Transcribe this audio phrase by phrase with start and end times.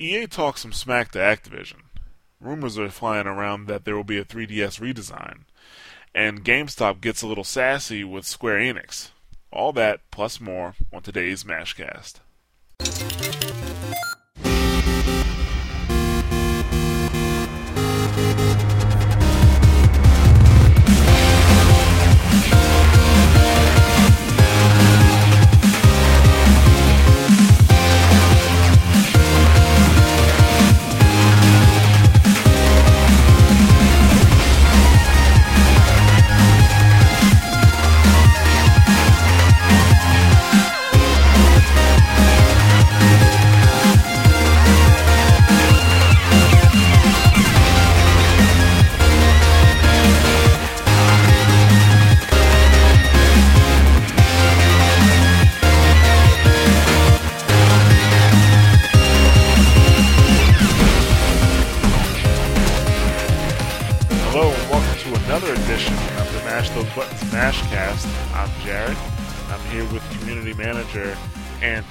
[0.00, 1.82] EA talks some smack to Activision.
[2.40, 5.40] Rumors are flying around that there will be a 3DS redesign.
[6.14, 9.10] And GameStop gets a little sassy with Square Enix.
[9.52, 12.20] All that plus more on today's Mashcast.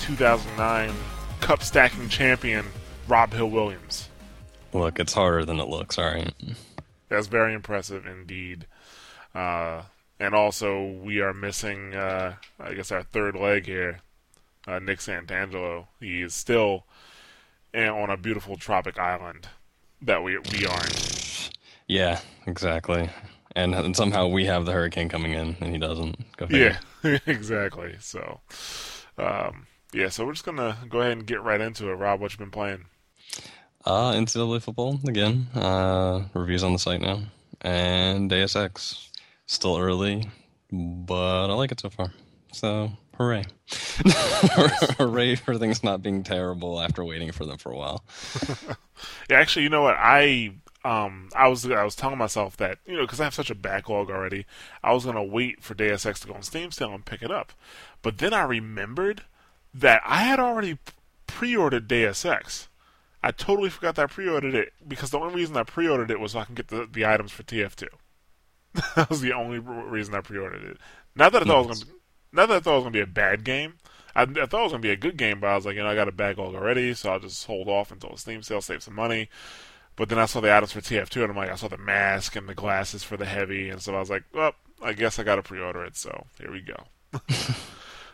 [0.09, 0.91] 2009
[1.39, 2.65] Cup stacking champion
[3.07, 4.09] Rob Hill Williams.
[4.73, 6.33] Look, it's harder than it looks, alright?
[7.09, 8.65] That's very impressive indeed.
[9.35, 9.83] Uh,
[10.19, 13.99] and also, we are missing, uh, I guess, our third leg here,
[14.67, 15.85] uh, Nick Santangelo.
[15.99, 16.85] He is still
[17.75, 19.47] on a beautiful tropic island
[20.01, 21.51] that we we aren't.
[21.87, 23.11] Yeah, exactly.
[23.55, 26.35] And, and somehow we have the hurricane coming in, and he doesn't.
[26.35, 26.47] Go.
[26.49, 26.79] Yeah,
[27.27, 27.95] exactly.
[27.99, 28.39] So,
[29.19, 31.95] um, yeah, so we're just gonna go ahead and get right into it.
[31.95, 32.85] Rob, what you been playing?
[33.85, 35.47] Uh, NCAA football again.
[35.55, 37.21] Uh, reviews on the site now,
[37.61, 39.09] and Deus Ex.
[39.45, 40.29] Still early,
[40.71, 42.11] but I like it so far.
[42.51, 43.45] So hooray!
[44.97, 48.03] hooray for things not being terrible after waiting for them for a while.
[49.29, 49.95] Yeah, actually, you know what?
[49.97, 50.51] I
[50.83, 53.55] um I was I was telling myself that you know because I have such a
[53.55, 54.45] backlog already,
[54.83, 57.31] I was gonna wait for Deus Ex to go on Steam sale and pick it
[57.31, 57.53] up,
[58.01, 59.23] but then I remembered
[59.73, 60.77] that I had already
[61.27, 62.67] pre-ordered Deus Ex.
[63.21, 66.31] I totally forgot that I pre-ordered it because the only reason I pre-ordered it was
[66.31, 67.87] so I can get the, the items for TF2.
[68.95, 70.77] that was the only reason I pre-ordered it.
[71.15, 71.99] Not that I thought it was gonna, be,
[72.31, 73.73] not that I thought it was gonna be a bad game.
[74.15, 75.83] I, I thought it was gonna be a good game, but I was like, you
[75.83, 78.61] know, I got a backlog already, so I'll just hold off until the Steam sale,
[78.61, 79.29] save some money.
[79.95, 82.37] But then I saw the items for TF2, and I'm like, I saw the mask
[82.37, 85.23] and the glasses for the heavy, and so I was like, well, I guess I
[85.23, 85.97] got to pre-order it.
[85.97, 86.75] So here we go.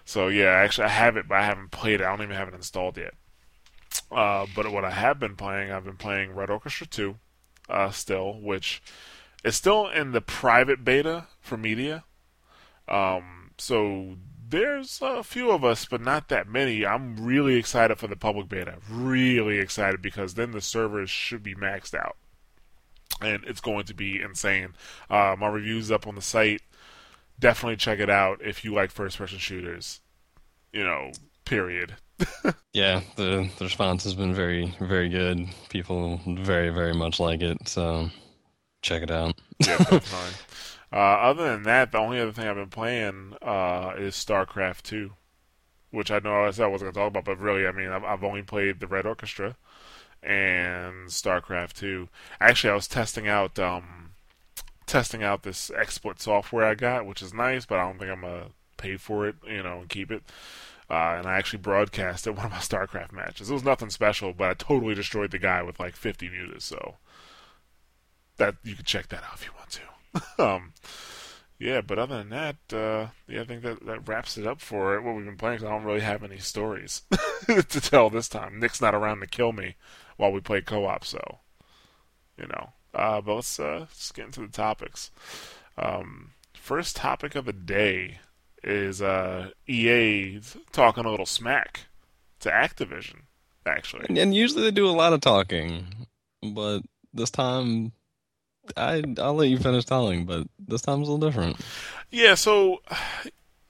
[0.05, 2.05] so yeah, actually, I have it, but I haven't played it.
[2.05, 3.15] I don't even have it installed yet.
[4.11, 7.15] Uh, but what I have been playing, I've been playing Red Orchestra 2,
[7.69, 8.81] uh, still, which
[9.43, 12.03] is still in the private beta for media.
[12.87, 14.17] Um, so
[14.47, 16.85] there's a few of us, but not that many.
[16.85, 18.77] I'm really excited for the public beta.
[18.89, 22.17] Really excited because then the servers should be maxed out.
[23.21, 24.75] And it's going to be insane.
[25.09, 26.61] Uh, my review's up on the site.
[27.39, 30.01] Definitely check it out if you like first person shooters.
[30.71, 31.11] You know,
[31.45, 31.95] period.
[32.73, 35.47] Yeah, the the response has been very very good.
[35.69, 37.69] People very very much like it.
[37.69, 38.09] So
[38.81, 39.39] check it out.
[39.65, 40.33] yeah, that's fine.
[40.91, 45.11] Uh, other than that, the only other thing I've been playing uh, is StarCraft 2,
[45.91, 47.89] which I know I said I wasn't going to talk about, but really, I mean,
[47.89, 49.55] I've, I've only played the Red Orchestra
[50.21, 52.07] and StarCraft 2.
[52.39, 54.04] Actually, I was testing out um,
[54.85, 58.21] testing out this exploit software I got, which is nice, but I don't think I'm
[58.21, 58.47] gonna
[58.77, 60.23] pay for it, you know, and keep it.
[60.89, 63.49] Uh, and I actually broadcasted one of my StarCraft matches.
[63.49, 66.61] It was nothing special, but I totally destroyed the guy with like 50 mutas.
[66.63, 66.97] So
[68.37, 69.79] that you can check that out if you want
[70.37, 70.43] to.
[70.45, 70.73] um,
[71.57, 75.01] yeah, but other than that, uh, yeah, I think that, that wraps it up for
[75.01, 75.59] what we've been playing.
[75.59, 77.03] 'cause I don't really have any stories
[77.47, 78.59] to tell this time.
[78.59, 79.75] Nick's not around to kill me
[80.17, 81.39] while we play co-op, so
[82.37, 82.71] you know.
[82.95, 85.11] Uh, but let's uh, let's get into the topics.
[85.77, 88.19] Um, first topic of the day
[88.63, 90.39] is uh, EA
[90.71, 91.81] talking a little smack
[92.39, 93.21] to Activision.
[93.67, 95.87] Actually, And, and usually they do a lot of talking,
[96.43, 96.81] but
[97.13, 97.93] this time
[98.77, 100.25] I I'll let you finish telling.
[100.25, 101.57] But this time's a little different.
[102.11, 102.81] Yeah, so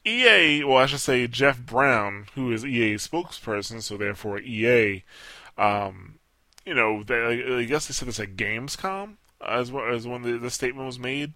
[0.05, 5.03] EA, well, I should say Jeff Brown, who is EA's spokesperson, so therefore EA,
[5.57, 6.14] um,
[6.65, 10.37] you know, they, I guess they said this at Gamescom as well as when the,
[10.37, 11.33] the statement was made,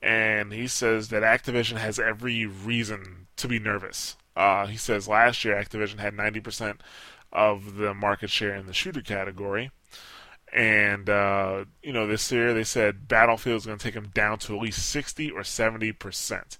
[0.00, 4.16] and he says that Activision has every reason to be nervous.
[4.36, 6.78] Uh, he says last year Activision had 90%
[7.32, 9.70] of the market share in the shooter category.
[10.52, 14.38] And uh, you know, this year they said Battlefield is going to take them down
[14.40, 16.56] to at least sixty or seventy percent.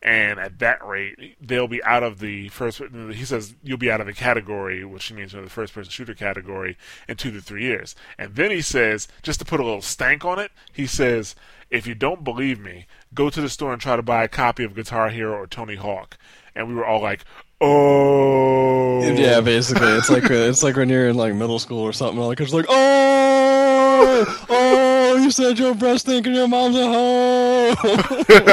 [0.00, 2.80] And at that rate, they'll be out of the first.
[3.12, 5.90] He says you'll be out of the category, which means you know, the first person
[5.90, 6.76] shooter category,
[7.08, 7.96] in two to three years.
[8.16, 11.34] And then he says, just to put a little stank on it, he says,
[11.70, 14.62] if you don't believe me, go to the store and try to buy a copy
[14.64, 16.16] of Guitar Hero or Tony Hawk.
[16.54, 17.24] And we were all like,
[17.60, 22.18] oh, Yeah, basically, it's like it's like when you're in like middle school or something.
[22.20, 24.87] Like it's like, oh, oh,
[25.22, 27.74] you said your breast thinking your mom's a hoe.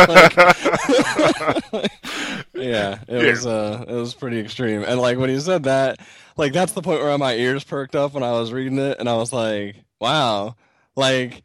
[0.07, 1.91] Like-
[2.53, 3.29] yeah, it Yeah.
[3.31, 4.83] was uh, it was pretty extreme.
[4.83, 5.99] And like when he said that,
[6.37, 9.09] like that's the point where my ears perked up when I was reading it, and
[9.09, 10.55] I was like, wow,
[10.95, 11.43] like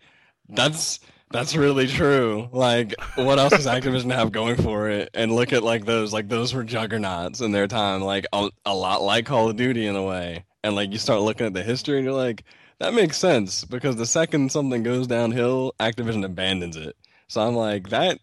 [0.49, 1.01] that's
[1.31, 2.49] that's really true.
[2.53, 5.11] Like, what else does Activision have going for it?
[5.15, 8.75] And look at like those, like those were juggernauts in their time, like a, a
[8.75, 10.45] lot like Call of Duty in a way.
[10.65, 12.43] And like you start looking at the history, and you're like,
[12.81, 16.97] that makes sense because the second something goes downhill, Activision abandons it.
[17.29, 18.19] So I'm like, that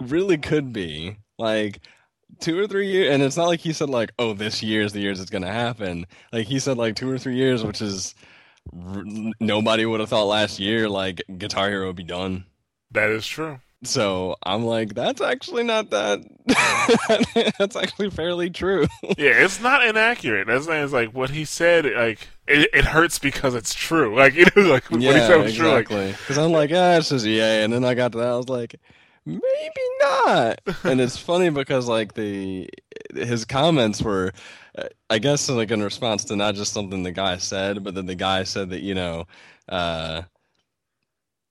[0.00, 1.80] really could be like
[2.40, 3.12] two or three years.
[3.14, 5.52] And it's not like he said like, oh, this year is the years it's gonna
[5.52, 6.06] happen.
[6.32, 8.14] Like he said like two or three years, which is
[8.72, 9.04] r-
[9.40, 12.44] nobody would have thought last year like Guitar Hero would be done.
[12.92, 13.60] that is true.
[13.82, 16.20] So I'm like, that's actually not that.
[17.58, 18.86] that's actually fairly true.
[19.02, 20.46] yeah, it's not inaccurate.
[20.46, 21.84] That's it's like what he said.
[21.94, 24.14] Like it, it hurts because it's true.
[24.24, 25.68] Like you know, like what he said was true.
[25.68, 25.88] Like.
[25.88, 28.48] Because I'm like, ah, it's just EA, and then I got to that, I was
[28.48, 28.76] like,
[29.26, 29.42] maybe
[30.00, 30.60] not.
[30.84, 32.68] and it's funny because like the
[33.14, 34.32] his comments were,
[35.10, 38.14] I guess, like in response to not just something the guy said, but then the
[38.14, 39.26] guy said that you know,
[39.68, 40.22] uh,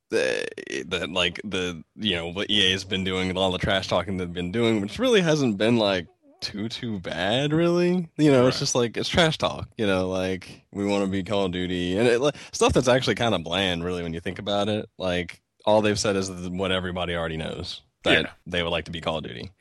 [0.10, 0.48] the,
[0.88, 4.18] that like the you know what EA has been doing and all the trash talking
[4.18, 6.08] they've been doing, which really hasn't been like
[6.44, 8.10] too too bad really?
[8.18, 11.24] You know it's just like it's trash talk you know like we want to be
[11.24, 11.98] call of duty.
[11.98, 14.88] And it, stuff that's actually kind of bland really when you think about it.
[14.98, 18.30] Like all they've said is what everybody already knows that Yeah.
[18.46, 19.52] they would like to be call of duty.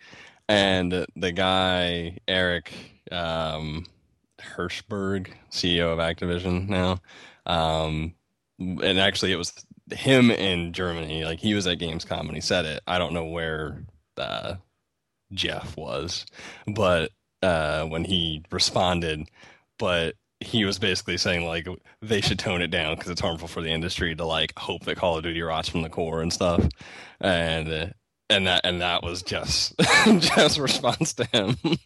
[0.49, 2.73] And the guy eric
[3.11, 3.87] um
[4.41, 6.99] hirshberg ceo of activision now
[7.47, 8.15] um
[8.59, 9.53] and actually it was
[9.93, 11.25] him in germany.
[11.25, 12.83] Like he was at gamescom and he said it.
[12.87, 13.85] I don't know where
[14.17, 14.55] uh
[15.35, 16.27] Jeff was,
[16.67, 17.11] but
[17.43, 19.29] uh, when he responded,
[19.79, 21.67] but he was basically saying like
[22.01, 24.97] they should tone it down because it's harmful for the industry to like hope that
[24.97, 26.67] Call of Duty rots from the core and stuff,
[27.21, 27.87] and uh,
[28.29, 29.75] and that and that was just
[30.19, 31.57] Jeff's response to him.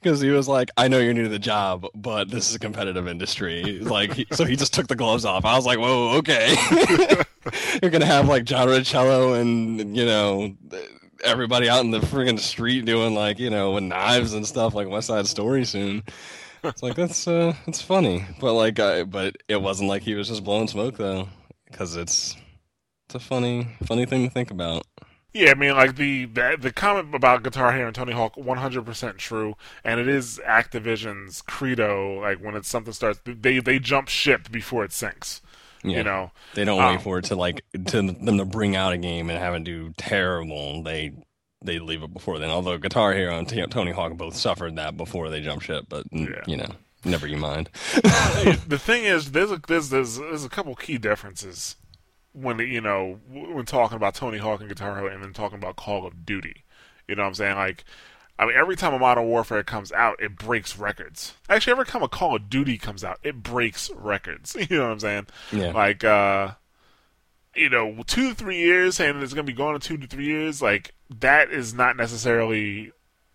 [0.00, 2.60] Because he was like, "I know you're new to the job, but this is a
[2.60, 5.44] competitive industry." Like, he, so he just took the gloves off.
[5.44, 6.54] I was like, "Whoa, okay."
[7.82, 10.54] you're gonna have like John Riccitiello and you know
[11.24, 14.88] everybody out in the friggin' street doing like you know with knives and stuff like
[14.88, 16.02] West Side Story soon.
[16.62, 20.28] It's like that's uh it's funny, but like I, but it wasn't like he was
[20.28, 21.28] just blowing smoke though,
[21.70, 22.36] because it's
[23.06, 24.86] it's a funny funny thing to think about.
[25.32, 28.84] Yeah, I mean, like the, the comment about Guitar Hero and Tony Hawk, one hundred
[28.84, 32.20] percent true, and it is Activision's credo.
[32.20, 35.40] Like when it's something starts, they they jump ship before it sinks.
[35.82, 35.98] Yeah.
[35.98, 38.92] You know, They don't Um, wait for it to like to them to bring out
[38.92, 40.82] a game and have it do terrible.
[40.82, 41.12] They
[41.62, 42.50] they leave it before then.
[42.50, 46.42] Although Guitar Hero and Tony Hawk both suffered that before they jump ship, but Yeah.
[46.46, 46.70] you know,
[47.04, 47.70] never you mind.
[47.94, 51.76] the thing is, there's a there's, there's there's a couple key differences
[52.32, 55.76] when you know when talking about Tony Hawk and Guitar Hero, and then talking about
[55.76, 56.64] Call of Duty.
[57.08, 57.56] You know what I'm saying?
[57.56, 57.84] Like,
[58.40, 61.34] I mean, every time a Modern Warfare comes out, it breaks records.
[61.50, 64.56] Actually, every time a Call of Duty comes out, it breaks records.
[64.70, 65.26] You know what I'm saying?
[65.52, 65.72] Yeah.
[65.72, 66.52] Like, uh,
[67.54, 70.06] you know, two to three years, and it's going to be going to two to
[70.06, 72.92] three years, like that is not necessarily,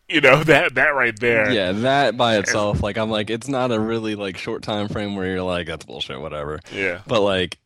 [0.10, 1.52] you know, that that right there.
[1.52, 5.16] Yeah, that by itself, like I'm like, it's not a really like short time frame
[5.16, 6.62] where you're like, that's bullshit, whatever.
[6.74, 7.02] Yeah.
[7.06, 7.60] But like,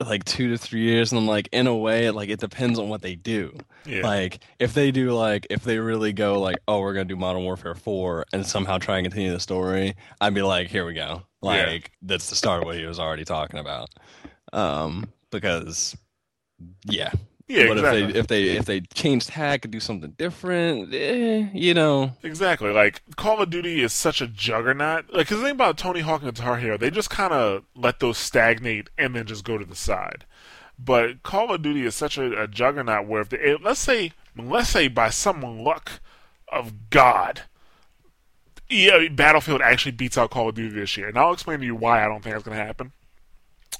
[0.00, 2.88] like two to three years, and I'm like, in a way, like it depends on
[2.88, 3.56] what they do.
[3.84, 4.02] Yeah.
[4.02, 7.42] Like if they do like if they really go like, oh, we're gonna do Modern
[7.42, 11.22] Warfare four and somehow try and continue the story, I'd be like, here we go.
[11.42, 11.66] Yeah.
[11.66, 13.88] Like that's the start of what he was already talking about.
[14.52, 15.96] Um, because
[16.84, 17.12] yeah.
[17.48, 18.02] Yeah, but exactly.
[18.02, 22.12] if they if they if they change tack and do something different, eh, you know,
[22.22, 22.70] Exactly.
[22.72, 25.06] Like Call of Duty is such a juggernaut.
[25.12, 28.00] Like, 'cause the thing about Tony Hawk and Guitar Hero, they just kind of let
[28.00, 30.26] those stagnate and then just go to the side.
[30.78, 34.12] But Call of Duty is such a, a juggernaut where if they, eh, let's say
[34.36, 36.00] let's say by some luck
[36.52, 37.42] of God,
[38.68, 41.74] yeah, Battlefield actually beats out Call of Duty this year, and I'll explain to you
[41.74, 42.92] why I don't think that's going to happen.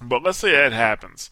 [0.00, 1.30] But let's say that happens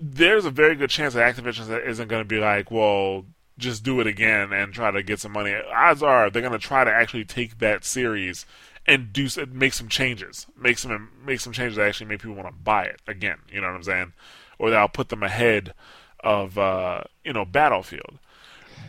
[0.00, 3.24] there's a very good chance that Activision isn't going to be like, well,
[3.58, 5.54] just do it again and try to get some money.
[5.54, 8.44] Odds are they're going to try to actually take that series
[8.86, 12.48] and do make some changes, make some make some changes that actually make people want
[12.48, 13.38] to buy it again.
[13.50, 14.12] You know what I'm saying?
[14.58, 15.72] Or that'll put them ahead
[16.20, 18.18] of uh, you know Battlefield.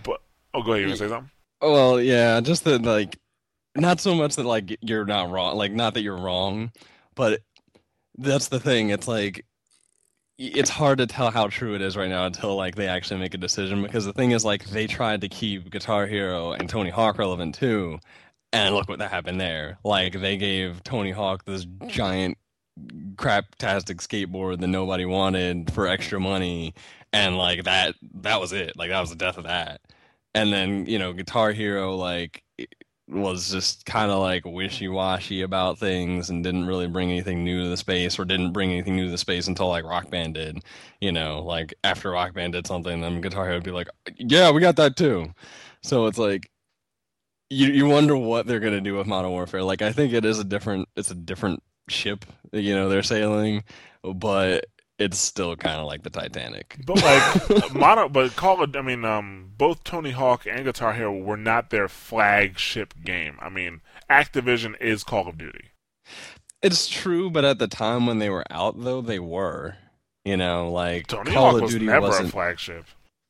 [0.04, 0.22] But
[0.54, 0.82] Oh, go ahead.
[0.82, 1.32] You want to say something?
[1.62, 3.18] Well, yeah, just that like
[3.76, 6.72] not so much that like you're not wrong, like not that you're wrong,
[7.16, 7.42] but
[8.18, 8.90] that's the thing.
[8.90, 9.46] It's like
[10.38, 13.34] it's hard to tell how true it is right now until like they actually make
[13.34, 16.92] a decision because the thing is like they tried to keep Guitar Hero and Tony
[16.92, 18.00] Hawk relevant too,
[18.54, 19.80] and look what that happened there.
[19.84, 22.38] Like they gave Tony Hawk this giant
[23.16, 26.76] craptastic skateboard that nobody wanted for extra money,
[27.12, 28.78] and like that that was it.
[28.78, 29.82] Like that was the death of that.
[30.36, 32.44] And then you know Guitar Hero like
[33.08, 37.70] was just kind of like wishy-washy about things and didn't really bring anything new to
[37.70, 40.60] the space or didn't bring anything new to the space until like rock band did
[41.00, 43.88] you know like after rock band did something then guitar hero would be like
[44.18, 45.26] yeah we got that too
[45.82, 46.52] so it's like
[47.50, 50.26] you you wonder what they're going to do with modern warfare like i think it
[50.26, 53.64] is a different it's a different ship you know they're sailing
[54.04, 54.66] but
[55.00, 56.80] it's still kind of like the Titanic.
[56.86, 58.76] But like mono, but call it.
[58.76, 63.38] I mean, um, both Tony Hawk and Guitar Hero were not their flagship game.
[63.42, 65.70] I mean, Activision is Call of Duty.
[66.62, 69.76] It's true, but at the time when they were out, though, they were.
[70.26, 72.30] You know, like Tony Call Hawk of was Duty never wasn't.
[72.30, 72.86] a flagship.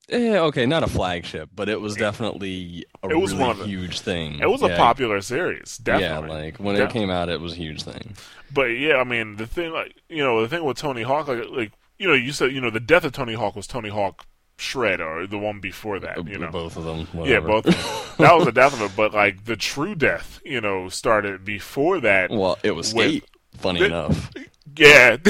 [0.10, 4.00] Eh, okay, not a flagship, but it was definitely a It was really the- huge
[4.00, 4.40] thing.
[4.40, 6.42] It was a popular series, Yeah, definitely.
[6.44, 6.86] like when Yeah.
[6.86, 8.16] it came out, it was a huge thing.
[8.52, 11.44] But yeah, I mean, the thing, like you know, the thing with Tony Hawk, like,
[11.52, 14.26] like you know, you said, you know, the death of Tony Hawk was Tony Hawk
[14.58, 16.28] Shred or the one before that.
[16.28, 17.08] You know, both of them.
[17.26, 17.66] yeah, both.
[18.18, 18.96] that was the death of it.
[18.96, 22.32] But like the true death, you know, started before that.
[22.32, 23.24] well, it was Skate.
[23.58, 24.32] Funny the- enough.
[24.76, 25.18] Yeah,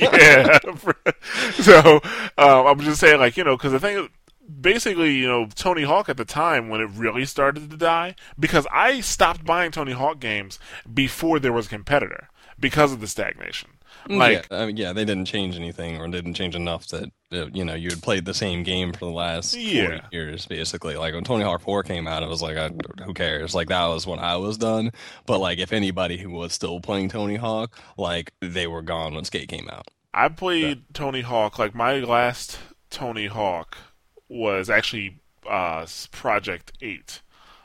[0.00, 0.58] yeah.
[1.60, 2.00] so
[2.38, 4.08] um, I'm just saying, like you know, because the thing, is,
[4.60, 8.66] basically, you know, Tony Hawk at the time when it really started to die, because
[8.72, 10.58] I stopped buying Tony Hawk games
[10.92, 12.28] before there was a competitor
[12.58, 13.70] because of the stagnation.
[14.08, 17.46] Like, yeah, I mean, yeah, they didn't change anything, or didn't change enough that uh,
[17.52, 20.00] you know you had played the same game for the last Yeah.
[20.10, 20.96] years, basically.
[20.96, 22.70] Like when Tony Hawk Four came out, it was like, I,
[23.04, 23.54] who cares?
[23.54, 24.90] Like that was when I was done.
[25.26, 29.24] But like, if anybody who was still playing Tony Hawk, like they were gone when
[29.24, 29.88] Skate came out.
[30.12, 31.58] I played Tony Hawk.
[31.58, 32.58] Like my last
[32.90, 33.76] Tony Hawk
[34.28, 37.20] was actually uh, Project Eight,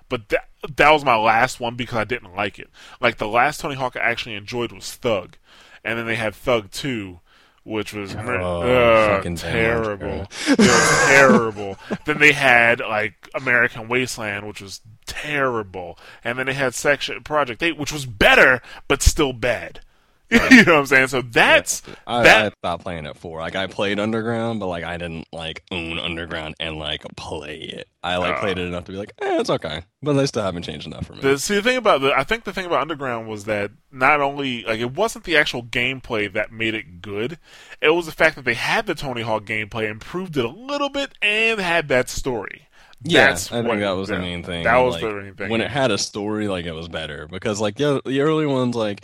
[0.09, 2.69] but that that was my last one because I didn't like it.
[3.01, 5.37] Like the last Tony Hawk I actually enjoyed was Thug,
[5.85, 7.19] and then they had Thug Two,
[7.63, 10.27] which was Oh, uh, terrible.
[10.47, 11.77] it was terrible.
[12.05, 17.63] Then they had like American Wasteland, which was terrible, and then they had Section Project
[17.63, 19.79] Eight, which was better but still bad.
[20.31, 21.07] you know what I'm saying?
[21.07, 23.39] So that's I, that I stopped playing at four.
[23.39, 27.87] Like I played Underground, but like I didn't like own Underground and like play it.
[28.03, 28.39] I like Oh.
[28.39, 29.83] played it enough to be like, eh, it's okay.
[30.01, 31.21] But they still haven't changed enough for me.
[31.21, 34.19] The, see, the thing about the, I think the thing about Underground was that not
[34.21, 37.37] only like it wasn't the actual gameplay that made it good,
[37.81, 40.89] it was the fact that they had the Tony Hawk gameplay, improved it a little
[40.89, 42.67] bit, and had that story.
[43.07, 44.63] Yeah, That's I think what- that was the yeah, main thing.
[44.63, 45.49] That was like, the main thing.
[45.49, 48.75] When it had a story, like it was better because like the the early ones,
[48.75, 49.03] like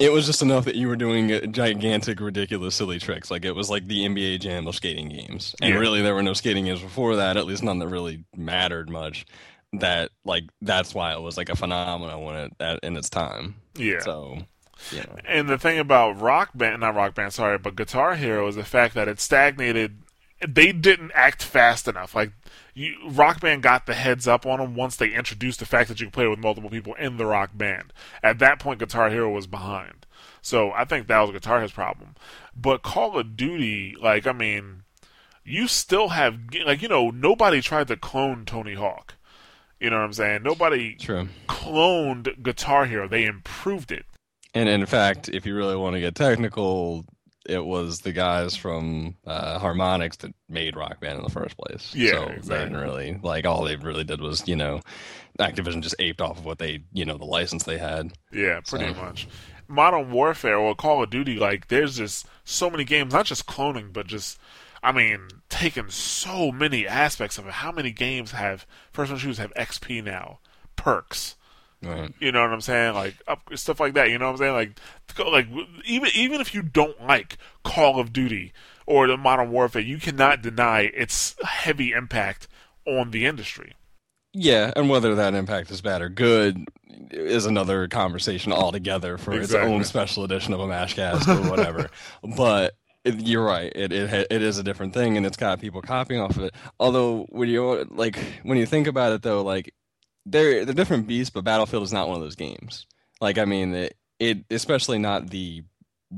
[0.00, 3.30] it was just enough that you were doing uh, gigantic, ridiculous, silly tricks.
[3.30, 5.80] Like it was like the NBA Jam of skating games, and Yeah.
[5.80, 7.36] really there were no skating games before that.
[7.36, 9.26] At least none that really mattered much.
[9.72, 13.56] That like that's why it was like a phenomenon when it at, in its time.
[13.74, 14.00] yeah.
[14.00, 14.38] So,
[14.92, 15.02] know.
[15.26, 18.64] And the thing about Rock Band, not Rock Band, sorry, but Guitar Hero is the
[18.64, 20.02] fact that it stagnated.
[20.46, 22.14] They didn't act fast enough.
[22.14, 22.32] Like
[22.76, 25.98] you, Rock Band got the heads up on them once they introduced the fact that
[25.98, 27.90] you could play with multiple people in the Rock Band.
[28.22, 30.04] At that point, Guitar Hero was behind.
[30.42, 32.14] So I think that was Guitar Hero's problem.
[32.54, 34.82] But Call of Duty, like I mean,
[35.42, 39.14] you still have like you know nobody tried to clone Tony Hawk.
[39.80, 40.42] You know what I'm saying?
[40.42, 41.28] Nobody True.
[41.48, 43.08] cloned Guitar Hero.
[43.08, 44.04] They improved it.
[44.52, 47.06] And in fact, if you really want to get technical,
[47.48, 51.92] it was the guys from uh, Harmonix that made Rock Band in the first place.
[51.94, 52.12] Yeah,
[52.42, 54.80] so they didn't really like all they really did was you know,
[55.38, 58.12] Activision just aped off of what they you know the license they had.
[58.32, 59.28] Yeah, pretty So- much.
[59.68, 63.92] Modern Warfare or Call of Duty, like there's just so many games, not just cloning,
[63.92, 64.38] but just
[64.82, 67.52] I mean, taking so many aspects of it.
[67.54, 70.38] How many games have first person shooters have XP now?
[70.76, 71.34] Perks.
[71.82, 72.12] Right.
[72.20, 72.94] You know what I'm saying?
[72.94, 74.10] Like up, stuff like that.
[74.10, 74.54] You know what I'm saying?
[74.54, 74.80] Like,
[75.30, 75.46] like
[75.84, 78.52] even even if you don't like Call of Duty
[78.86, 82.48] or the Modern Warfare, you cannot deny its heavy impact
[82.86, 83.74] on the industry.
[84.32, 86.66] Yeah, and whether that impact is bad or good
[87.10, 89.68] is another conversation altogether for Exactly.
[89.68, 91.88] its own special edition of a Mashcast or whatever.
[92.36, 95.80] but it, you're right; it, it it is a different thing, and it's got people
[95.80, 96.54] copying off of it.
[96.80, 99.72] Although when you like when you think about it, though, like
[100.26, 102.86] they're they're different beasts, but Battlefield is not one of those games.
[103.20, 105.62] Like I mean, it, it especially not the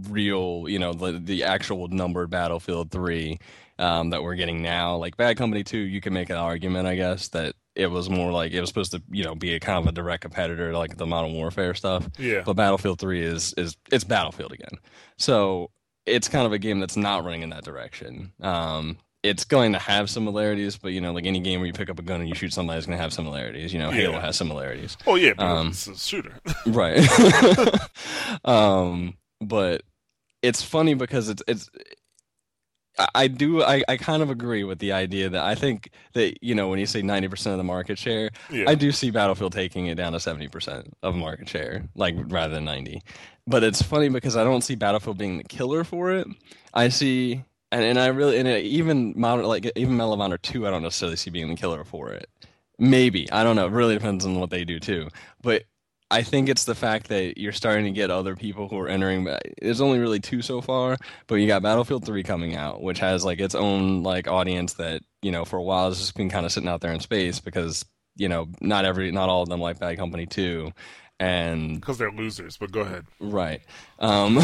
[0.08, 3.38] real, you know, the the actual numbered Battlefield 3
[3.78, 4.96] um, that we're getting now.
[4.96, 8.32] Like Bad Company 2, you can make an argument, I guess, that it was more
[8.32, 10.78] like it was supposed to, you know, be a kind of a direct competitor to
[10.78, 12.08] like the Modern Warfare stuff.
[12.18, 12.42] Yeah.
[12.44, 14.78] But Battlefield 3 is is it's Battlefield again.
[15.16, 15.70] So
[16.06, 18.32] it's kind of a game that's not running in that direction.
[18.40, 21.90] Um, it's going to have similarities, but you know, like any game where you pick
[21.90, 23.72] up a gun and you shoot somebody, it's going to have similarities.
[23.72, 24.02] You know, Yeah.
[24.02, 26.34] Halo has similarities, Oh yeah, Um, it's a shooter.
[26.66, 27.04] right?
[28.44, 29.82] um, but
[30.42, 31.68] it's funny because it's it's.
[33.14, 33.62] I- do.
[33.62, 36.80] I, I kind of agree with the idea that I think that you know when
[36.80, 38.64] you say ninety percent of the market share, yeah.
[38.66, 42.64] I do see Battlefield taking it down to 70% of market share, like rather than
[42.64, 43.00] 90.
[43.46, 46.26] But it's funny because I don't see Battlefield being the killer for it.
[46.74, 50.66] I see and, and I really and even modern like even Medal of Honor 2
[50.66, 52.28] I don't necessarily see being the killer for it.
[52.78, 53.30] Maybe.
[53.32, 53.66] I don't know.
[53.66, 55.08] It really depends on what they do too.
[55.42, 55.64] But
[56.10, 59.28] I think it's the fact that you're starting to get other people who are entering.
[59.60, 60.96] There's only really two so far,
[61.26, 65.02] but you got Battlefield 3 coming out, which has like its own like audience that
[65.22, 67.40] you know for a while has just been kind of sitting out there in space
[67.40, 67.84] because
[68.16, 70.72] you know not every not all of them like Bad Company 2,
[71.20, 73.04] and Because they're losers, but go ahead.
[73.20, 73.60] Right.
[73.98, 74.36] Um,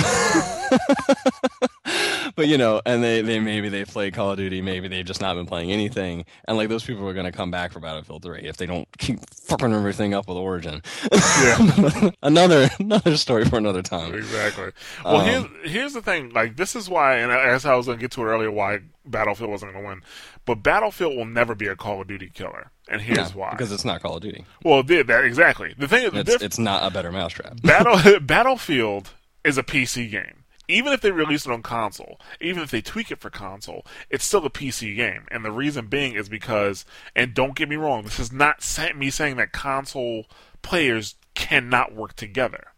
[2.37, 5.21] but you know, and they, they maybe they play Call of Duty, maybe they've just
[5.21, 8.41] not been playing anything, and like those people are gonna come back for Battlefield 3
[8.41, 10.83] if they don't keep fucking everything up with Origin.
[11.13, 12.11] Yeah.
[12.23, 14.15] another another story for another time.
[14.15, 14.71] Exactly.
[15.05, 15.25] Well, Um,
[15.63, 16.31] here's here's the thing.
[16.31, 18.81] Like, this is why, and as I was going to get to it earlier, why
[19.07, 20.03] Battlefield wasn't going to win.
[20.47, 23.51] But Battlefield will never be a Call of Duty killer, and here's Yeah, why.
[23.51, 24.45] because it's not Call of Duty.
[24.63, 25.75] well, that exactly.
[25.79, 27.61] The thing is, It's diff- it's not a better mousetrap.
[27.63, 29.11] Battle Battlefield
[29.45, 30.45] is a PC game.
[30.67, 34.25] Even if they release it on console, even if they tweak it for console, it's
[34.25, 35.27] still a PC game.
[35.31, 38.63] And the reason being is because, and don't get me wrong, this is not
[38.97, 40.25] me saying that console
[40.63, 42.69] players cannot work together.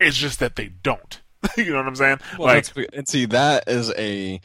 [0.00, 1.20] It's just that they don't.
[1.58, 2.20] you know what I'm saying?
[2.38, 4.40] Well, like, and see, that is a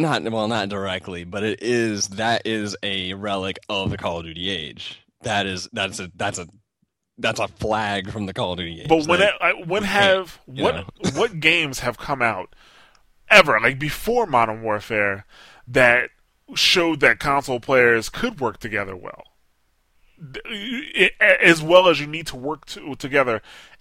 [0.00, 4.24] not well, not directly, but it is that is a relic of the Call of
[4.24, 5.00] Duty age.
[5.22, 6.46] That is that's a that's a
[7.18, 8.88] that's a flag from the Call of Duty age.
[8.88, 12.54] But when I, when have what what games have come out
[13.30, 15.24] ever like before Modern Warfare
[15.68, 16.10] that
[16.54, 19.22] showed that console players could work together well,
[21.20, 23.40] as well as you need to work to, together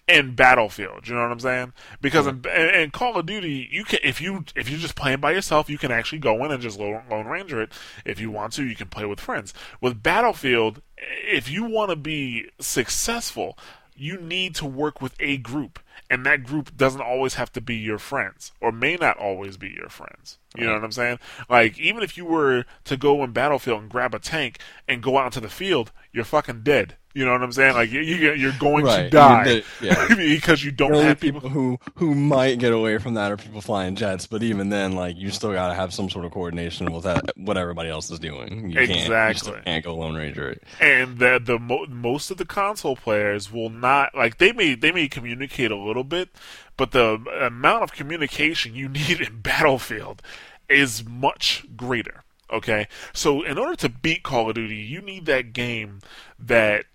[0.09, 1.07] in Battlefield.
[1.07, 1.73] You know what I'm saying?
[2.01, 5.31] Because in, in, Call of Duty, you can if you if you're just playing by
[5.31, 7.71] yourself, you can actually go in and just lone, lone ranger it.
[8.03, 9.53] If you want to, you can play with friends.
[9.79, 13.57] With Battlefield, if you want to be successful,
[13.95, 17.75] you need to work with a group, and that group doesn't always have to be
[17.75, 20.39] your friends, or may not always be your friends.
[20.57, 21.19] You know what I'm saying?
[21.47, 25.19] Like even if you were to go in Battlefield and grab a tank and go
[25.19, 26.95] out into the field, you're fucking dead.
[27.15, 27.73] You know what I'm saying?
[27.73, 29.11] Like you, you you're going to Right.
[29.11, 30.07] die You- yeah.
[30.15, 31.49] because you don't have people people.
[31.49, 34.27] who who might get away from that are people flying jets.
[34.27, 37.31] But even then, like you still got to have some sort of coordination with that,
[37.35, 38.69] what everybody else is doing.
[38.69, 39.59] You Can't, you Exactly.
[39.65, 40.63] can't go Lone Ranger it.
[40.79, 44.91] and the the mo- most of the console players will not like they may they
[44.91, 46.29] may communicate a little bit,
[46.77, 50.21] but the amount of communication you need in Battlefield
[50.69, 52.23] is much greater.
[52.51, 55.99] Okay, so in order to beat Call of Duty, you need that game
[56.39, 56.85] that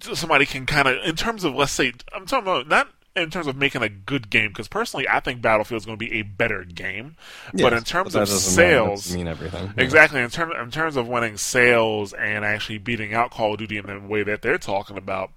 [0.00, 3.46] somebody can kind of, in terms of let's say, I'm talking about not in terms
[3.48, 6.22] of making a good game, because personally, I think Battlefield is going to be a
[6.22, 7.16] better game,
[7.52, 8.90] but in Yes, terms that of doesn't matter.
[8.90, 9.72] That sales, mean everything.
[9.76, 9.82] Yeah.
[9.82, 10.20] Exactly.
[10.20, 13.86] In terms in terms of winning sales and actually beating out Call of Duty in
[13.86, 15.30] the way that they're talking about,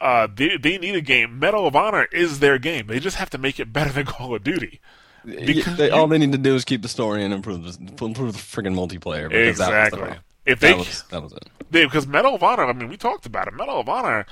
[0.00, 1.38] uh, they they need a game.
[1.38, 2.88] Medal of Honor is their game.
[2.88, 4.80] They just have to make it better than Call of Duty.
[5.24, 8.32] Because they, all they need to do is keep the story and improve the, improve
[8.32, 9.28] the friggin' multiplayer.
[9.28, 10.12] Because Exactly.
[10.46, 11.48] If they that, was, that was it.
[11.70, 13.54] they because Medal of Honor, I mean, we talked about it.
[13.54, 14.26] Medal of Honor,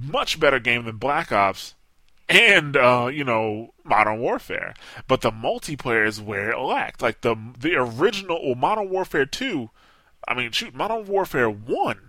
[0.00, 1.74] much better game than Black Ops,
[2.28, 4.74] and uh, you know Modern Warfare.
[5.08, 7.02] But the multiplayer is where it lacked.
[7.02, 9.70] Like the the original well, Modern Warfare two,
[10.26, 12.05] I mean, shoot, Modern Warfare one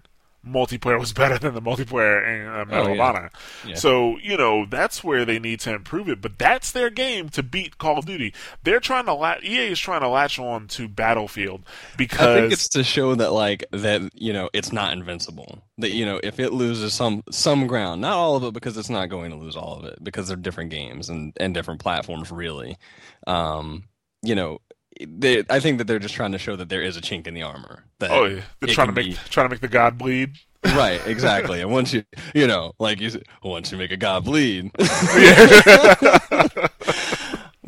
[0.47, 3.03] multiplayer was better than the multiplayer in uh, Medal of Oh, yeah.
[3.03, 3.29] Honor.
[3.65, 3.75] Yeah.
[3.75, 6.21] So you know that's where they need to improve it.
[6.21, 8.33] But that's their game to beat Call of Duty.
[8.63, 11.63] They're trying to la- EA is trying to latch on to Battlefield
[11.97, 15.63] because I think it's to show that like that you know it's not invincible.
[15.77, 18.89] That you know if it loses some some ground, not all of it because it's
[18.89, 22.31] not going to lose all of it because they're different games and and different platforms
[22.31, 22.77] really.
[23.25, 23.83] Um,
[24.23, 24.59] you know,
[25.05, 27.33] they I think that they're just trying to show that there is a chink in
[27.33, 27.83] the armor.
[27.99, 30.37] That Oh yeah, they're trying to make be- trying to make the god bleed.
[30.65, 31.61] right exactly.
[31.61, 34.71] and once you you know like you said, once you make a god bleed.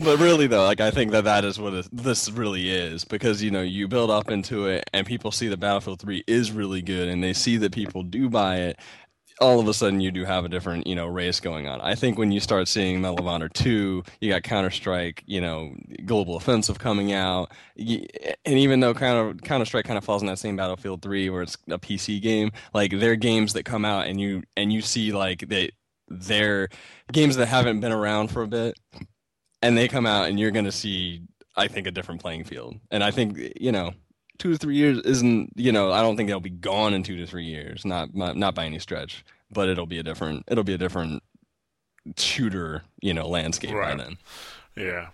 [0.02, 3.52] But really, though, like I think that that is what this really is because you
[3.52, 7.10] know you build up into it, and people see that Battlefield Three is really good,
[7.10, 8.80] and they see that people do buy it.
[9.42, 11.80] All of a sudden you do have a different you know race going on.
[11.82, 15.42] I think when you start seeing Medal of Honor two, you got Counter Strike, you
[15.42, 15.74] know,
[16.06, 18.08] Global Offensive coming out, and
[18.46, 21.58] even though of Counter Strike kind of falls in that same Battlefield three where it's
[21.70, 25.48] a PC game, like they're games that come out and you and you see like
[25.48, 25.72] they
[26.08, 26.70] they're
[27.12, 28.78] games that haven't been around for a bit,
[29.62, 31.24] and they come out and you're gonna see
[31.56, 33.94] I think a different playing field, and I think you know
[34.40, 37.18] two to three years isn't you know I don't think they'll be gone in two
[37.18, 40.64] to three years, not not, not by any stretch, but it'll be a different it'll
[40.64, 41.22] be a different
[42.18, 43.96] shooter you know landscape right.
[43.96, 44.18] by then.
[44.76, 45.10] Yeah.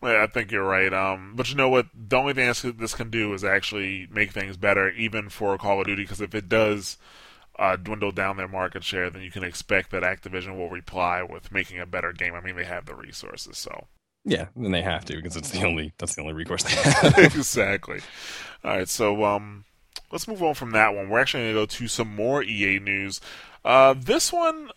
[0.00, 0.92] Well, I think you're right.
[0.92, 1.86] Um, but you know what?
[1.94, 5.86] The only thing this can do is actually make things better, even for Call of
[5.86, 6.02] Duty.
[6.02, 6.98] Because if it does
[7.58, 11.50] uh, dwindle down their market share, then you can expect that Activision will reply with
[11.50, 12.34] making a better game.
[12.34, 13.86] I mean, they have the resources, so
[14.26, 17.16] yeah, and they have to because it's the only that's the only recourse they have.
[17.18, 18.00] exactly.
[18.64, 19.64] All right, so um,
[20.10, 21.08] let's move on from that one.
[21.08, 23.20] We're actually going to go to some more EA news.
[23.64, 24.70] Uh, this one,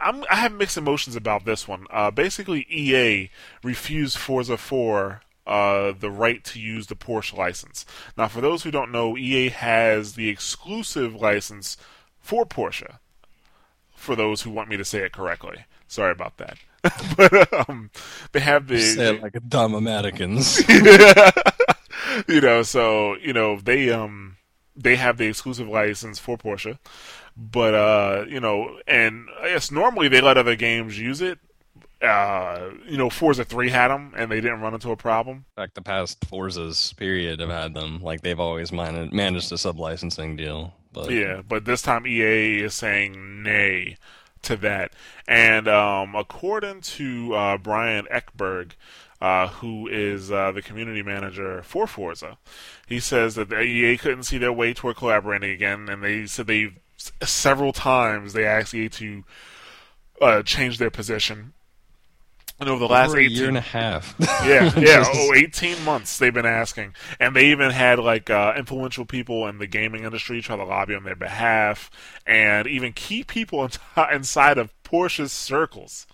[0.00, 1.86] I'm, i have mixed emotions about this one.
[1.90, 3.30] Uh, basically, EA
[3.62, 7.84] refused Forza 4 uh, the right to use the Porsche license.
[8.16, 11.76] Now, for those who don't know, EA has the exclusive license
[12.20, 12.98] for Porsche.
[13.94, 16.58] For those who want me to say it correctly, sorry about that.
[17.16, 17.90] but um,
[18.32, 20.62] they have the say it like a dumb Americans.
[22.28, 24.36] you know, so you know they um
[24.74, 26.78] they have the exclusive license for Porsche,
[27.36, 31.38] but uh you know, and I guess normally they let other games use it.
[32.00, 35.44] Uh, you know, Forza Three had them, and they didn't run into a problem.
[35.56, 38.02] In fact, the past Forzas period have had them.
[38.02, 40.74] Like they've always managed managed a sub licensing deal.
[40.92, 43.96] But yeah, but this time EA is saying nay
[44.42, 44.92] to that.
[45.26, 48.72] And um, according to uh, Brian Ekberg,
[49.20, 52.38] uh, who is uh, the community manager for Forza,
[52.86, 56.46] he says that the EA couldn't see their way toward collaborating again, and they said
[56.46, 56.72] they
[57.22, 59.24] several times they asked EA to
[60.20, 61.52] uh, change their position
[62.62, 64.14] and over the over last 18 year and a half.
[64.20, 66.94] yeah, yeah, oh, 18 months they've been asking.
[67.20, 70.94] And they even had like uh, influential people in the gaming industry try to lobby
[70.94, 71.90] on their behalf
[72.26, 73.68] and even key people
[74.12, 76.06] inside of Porsche's circles.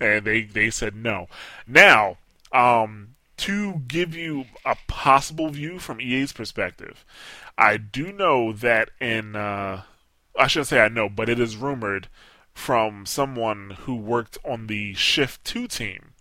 [0.00, 1.26] And they they said no.
[1.66, 2.18] Now,
[2.52, 7.04] um, to give you a possible view from EA's perspective,
[7.56, 9.82] I do know that in uh,
[10.38, 12.08] I shouldn't say I know, but it is rumored
[12.58, 16.12] from someone who worked on the Shift 2 team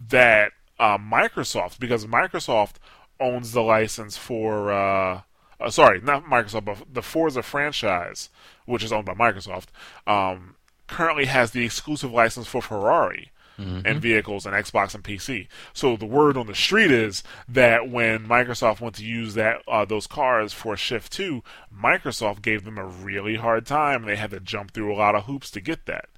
[0.00, 2.74] that uh, Microsoft, because Microsoft
[3.18, 5.22] owns the license for, uh,
[5.60, 8.30] uh, sorry, not Microsoft, but the Forza franchise,
[8.66, 9.66] which is owned by Microsoft,
[10.06, 10.54] um,
[10.86, 13.80] currently has the exclusive license for Ferrari mm-hmm.
[13.84, 15.48] and vehicles and Xbox and PC.
[15.72, 19.84] So the word on the street is that when Microsoft went to use that uh,
[19.84, 21.42] those cars for Shift Two,
[21.74, 24.04] Microsoft gave them a really hard time.
[24.04, 26.08] They had to jump through a lot of hoops to get that.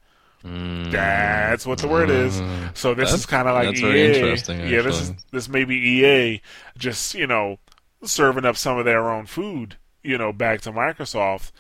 [0.45, 0.93] Mm.
[0.93, 2.41] That's what the word is.
[2.41, 2.77] Mm.
[2.77, 4.21] So this that's, is kind of like EA.
[4.71, 6.41] Yeah, this is this may be EA
[6.79, 7.59] just you know
[8.05, 11.51] serving up some of their own food, you know, back to Microsoft.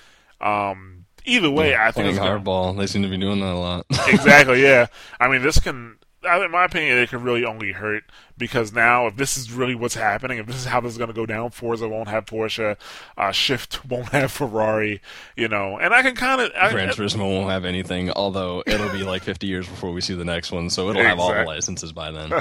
[0.41, 0.96] Um,
[1.27, 2.77] either way, yeah, I think it's hardball.
[2.77, 3.87] They seem to be doing that a lot.
[4.09, 4.63] exactly.
[4.63, 4.87] Yeah.
[5.21, 5.99] I mean, this can.
[6.25, 8.03] In my opinion, it could really only hurt
[8.37, 11.07] because now, if this is really what's happening, if this is how this is going
[11.07, 12.77] to go down, Forza won't have Porsche,
[13.17, 15.01] uh, Shift won't have Ferrari,
[15.37, 16.51] you know, and I can kind of.
[16.53, 20.25] Gran Turismo won't have anything, although it'll be like 50 years before we see the
[20.25, 22.31] next one, so it'll have all the licenses by then.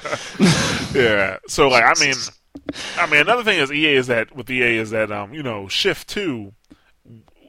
[0.96, 1.38] yeah.
[1.48, 2.16] So, like, I mean,
[2.98, 5.68] I mean, another thing is EA is that with EA is that um, you know,
[5.68, 6.54] Shift Two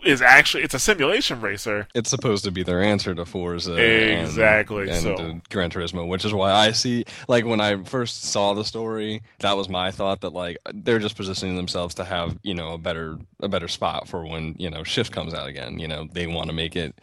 [0.06, 1.88] is actually it's a simulation racer.
[1.94, 5.40] It's supposed to be their answer to Forza exactly and, and so.
[5.50, 9.56] Gran Turismo, which is why I see like when I first saw the story, that
[9.56, 13.18] was my thought that like they're just positioning themselves to have you know a better
[13.40, 15.78] a better spot for when you know Shift comes out again.
[15.78, 16.94] You know they want to make it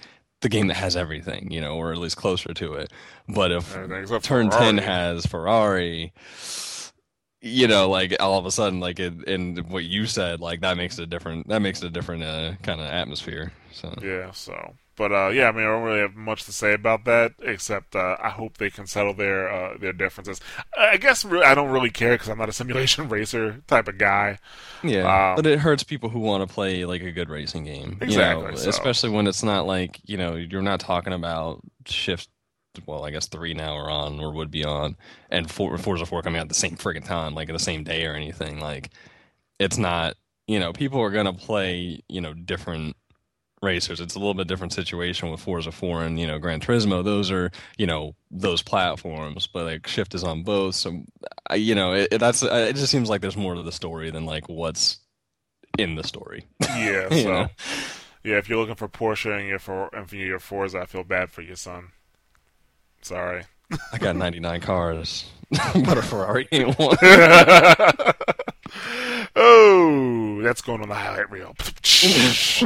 [0.43, 2.91] the game that has everything, you know, or at least closer to it.
[3.27, 4.49] But if Turn Ferrari.
[4.49, 6.13] 10 has Ferrari,
[7.43, 10.77] you know, like all of a sudden, like it, in what you said, like that
[10.77, 11.49] makes it a different.
[11.49, 13.51] That makes it a different uh, kind of atmosphere.
[13.73, 14.31] So yeah.
[14.31, 17.33] So, but uh, yeah, I mean, I don't really have much to say about that
[17.41, 20.39] except uh, I hope they can settle their uh, their differences.
[20.77, 24.39] I guess I don't really care because I'm not a simulation racer type of guy.
[24.81, 27.97] Yeah, um, but it hurts people who want to play like a good racing game.
[27.99, 28.45] Exactly.
[28.45, 28.69] You know, so.
[28.69, 32.29] Especially when it's not like you know you're not talking about shift
[32.85, 34.95] well, I guess three now are on or would be on,
[35.29, 38.13] and four, Forza Four coming out the same friggin' time, like the same day or
[38.13, 38.59] anything.
[38.59, 38.89] Like,
[39.59, 40.15] it's not.
[40.47, 42.01] You know, people are gonna play.
[42.09, 42.95] You know, different
[43.63, 44.01] racers.
[44.01, 47.03] It's a little bit different situation with Forza 4 and you know Gran Turismo.
[47.03, 50.75] Those are you know those platforms, but like Shift is on both.
[50.75, 51.03] So
[51.55, 52.75] you know it, it, that's uh, it.
[52.75, 54.99] Just seems like there's more to the story than like what's
[55.79, 56.45] in the story.
[56.61, 57.09] Yeah.
[57.11, 57.31] so.
[57.31, 57.49] Know?
[58.23, 61.03] Yeah, if you're looking for Porsche and you're for and for your Forza, I feel
[61.03, 61.89] bad for you, son.
[63.03, 63.43] Sorry.
[63.91, 66.97] I got 99 cars, but a Ferrari ain't one.
[69.35, 71.55] oh, that's going on the highlight reel.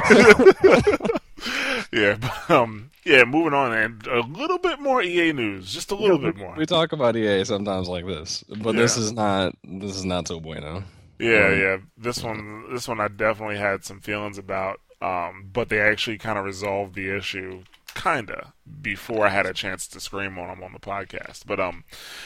[1.93, 3.23] yeah, but, um, yeah.
[3.23, 6.53] Moving on, and a little bit more EA news, just a little bit more.
[6.57, 8.81] We talk about EA sometimes like this, but Yeah.
[8.81, 9.55] this is not.
[9.63, 10.83] This is not so bueno.
[11.19, 11.77] Yeah, Um, yeah.
[11.97, 14.79] This one, this one, I definitely had some feelings about.
[15.01, 17.61] Um, but they actually kind of resolved the issue,
[17.97, 21.45] kinda, before I had a chance to scream on them on the podcast.
[21.45, 21.83] But um,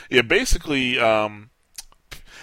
[0.10, 1.50] yeah, basically, um,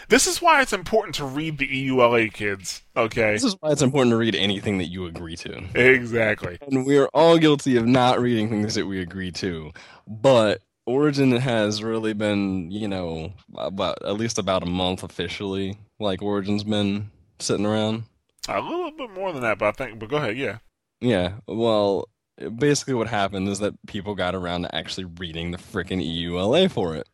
[0.09, 2.83] this is why it's important to read the EULA, kids.
[2.97, 5.63] Okay, This is why it's important to read anything that you agree to.
[5.75, 6.59] exactly.
[6.63, 9.73] And we are all guilty of not reading things that we agree to.
[10.07, 15.77] But Origin has really been, you know, about at least about a month officially.
[16.01, 18.05] Like Origin's been sitting around.
[18.49, 19.99] A little bit more than that, but I think.
[19.99, 20.59] But go ahead, yeah.
[21.01, 21.35] Yeah.
[21.47, 22.09] Well,
[22.57, 26.95] basically what happened is that people got around to actually reading the freaking EULA for
[26.97, 27.09] it.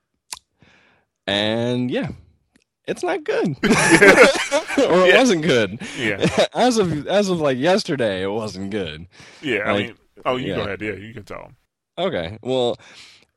[1.26, 2.08] And yeah,
[2.86, 3.48] it's not good.
[3.64, 5.16] or it Yeah.
[5.18, 5.78] wasn't good.
[5.98, 9.06] Yeah, As of as of like yesterday, it wasn't good.
[9.42, 9.70] yeah.
[9.70, 9.94] I mean,
[10.26, 10.64] oh, you go yeah.
[10.64, 10.80] ahead.
[10.82, 11.56] Yeah, you can tell them.
[11.96, 12.38] Okay.
[12.42, 12.76] Well,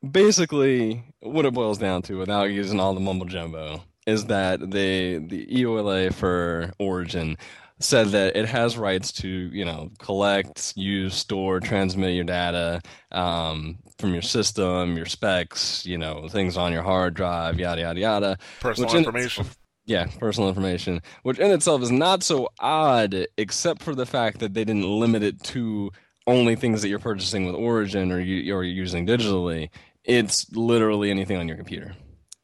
[0.08, 5.18] basically, what it boils down to, without using all the mumbo jumbo, is that they
[5.18, 7.36] the EULA for Origin
[7.80, 12.80] said that it has rights to, you know, collect, use, store, transmit your data
[13.12, 18.00] um, from your system, your specs, you know, things on your hard drive, yada yada
[18.00, 18.38] yada.
[18.60, 19.46] Personal in information.
[19.86, 24.52] Yeah, personal information, which in itself is not so odd, except for the fact that
[24.52, 25.90] they didn't limit it to
[26.26, 29.70] only things that you're purchasing with Origin or you or you're using digitally.
[30.04, 31.94] It's literally anything on your computer,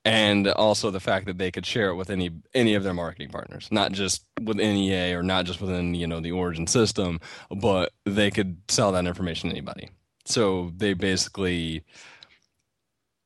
[0.05, 3.31] and also the fact that they could share it with any any of their marketing
[3.31, 7.93] partners, not just with NEA or not just within you know the Origin system, but
[8.05, 9.91] they could sell that information to anybody.
[10.25, 11.85] So they basically.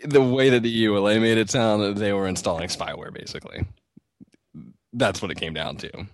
[0.01, 3.67] The way that the EULA made it sound, that they were installing spyware, basically
[4.93, 6.07] that's what it came down to.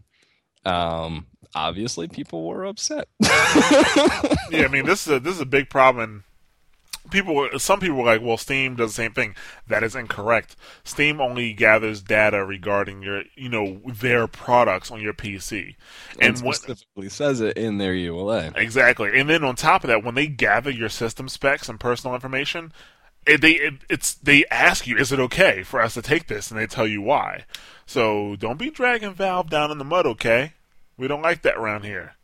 [0.64, 3.09] Um, obviously, people were upset.
[3.22, 6.24] yeah, I mean, this is a, this is a big problem.
[7.11, 9.35] People, were- some people were like, "Well, Steam does the same thing."
[9.67, 10.57] That is incorrect.
[10.85, 15.77] Steam only gathers data regarding your, you know, their products on your PC,
[16.19, 18.57] and and what specifically says it in their EULA.
[18.57, 19.19] exactly.
[19.19, 22.73] And then on top of that, when they gather your system specs and personal information,
[23.27, 26.51] it, they it, it's they ask you, "Is it okay for us to take this?"
[26.51, 27.45] And they tell you why.
[27.87, 30.55] So don't be dragging Valve down in the mud, okay?
[30.97, 32.14] We don't like that around here.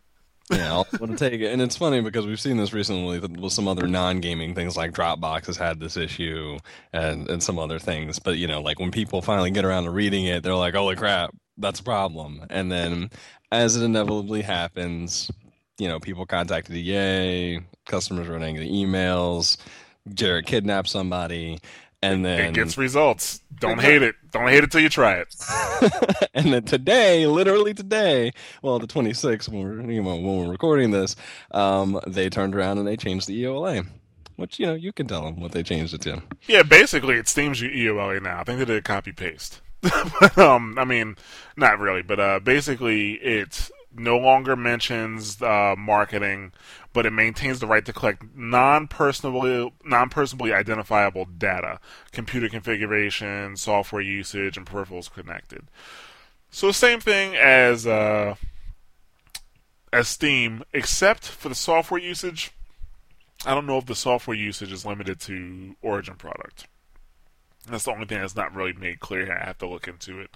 [0.50, 1.52] Yeah, I'll to take it.
[1.52, 5.46] And it's funny because we've seen this recently with some other non-gaming things like Dropbox
[5.46, 6.58] has had this issue
[6.92, 8.18] and, and some other things.
[8.18, 10.96] But, you know, like when people finally get around to reading it, they're like, holy
[10.96, 12.44] crap, that's a problem.
[12.50, 13.10] And then
[13.52, 15.30] as it inevitably happens,
[15.78, 19.56] you know, people contacted EA, customers wrote angry emails,
[20.12, 21.60] Jared kidnapped somebody,
[22.02, 23.40] and then It gets results.
[23.58, 24.14] Don't hate it.
[24.30, 25.34] Don't hate it till you try it.
[26.34, 28.32] and then today, literally today,
[28.62, 31.14] well, the 26th, when we're, you know, when we're recording this,
[31.50, 33.86] um, they turned around and they changed the EULA,
[34.36, 36.22] which, you know, you can tell them what they changed it to.
[36.46, 38.40] Yeah, basically it Steam's EULA now.
[38.40, 39.60] I think they did a copy paste.
[39.80, 41.16] but, um, I mean,
[41.56, 46.52] not really, but uh, basically it no longer mentions uh, marketing,
[46.92, 51.78] but it maintains the right to collect non-personally non-personally identifiable data,
[52.12, 55.68] computer configuration, software usage, and peripherals connected.
[56.50, 58.34] So same thing as uh,
[59.92, 62.52] as Steam, except for the software usage.
[63.46, 66.66] I don't know if the software usage is limited to Origin product.
[67.68, 69.38] That's the only thing that's not really made clear here.
[69.40, 70.30] I have to look into it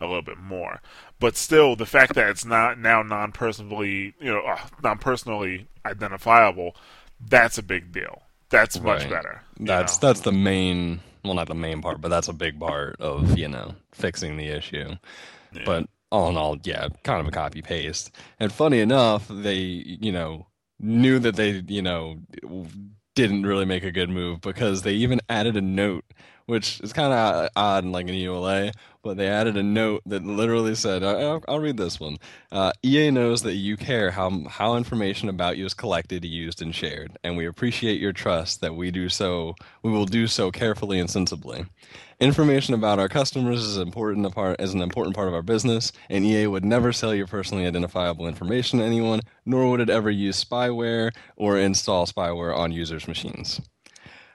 [0.00, 0.80] a little bit more.
[1.18, 6.74] But still, the fact that it's not now non-personally, you know, uh, non-personally identifiable,
[7.20, 8.22] that's a big deal.
[8.48, 9.10] That's much Right.
[9.10, 9.42] better.
[9.60, 10.08] That's know?
[10.08, 13.48] that's the main, well, not the main part, but that's a big part of, you
[13.48, 14.96] know, fixing the issue.
[15.52, 15.62] Yeah.
[15.66, 18.10] But all in all, yeah, kind of a copy paste.
[18.40, 20.46] And funny enough, they, you know,
[20.80, 22.16] knew that they, you know,
[23.14, 26.04] didn't really make a good move because they even added a note,
[26.50, 30.24] which is kind of odd in like an EULA, but they added a note that
[30.24, 32.16] literally said, I'll, I'll read this one.
[32.50, 36.74] Uh, EA knows that you care how how information about you is collected, used, and
[36.74, 39.54] shared, and we appreciate your trust that we do so.
[39.84, 41.66] We will do so carefully and sensibly.
[42.18, 46.24] Information about our customers is important part is an important part of our business, and
[46.24, 50.44] EA would never sell your personally identifiable information to anyone, nor would it ever use
[50.44, 53.60] spyware or install spyware on users' machines.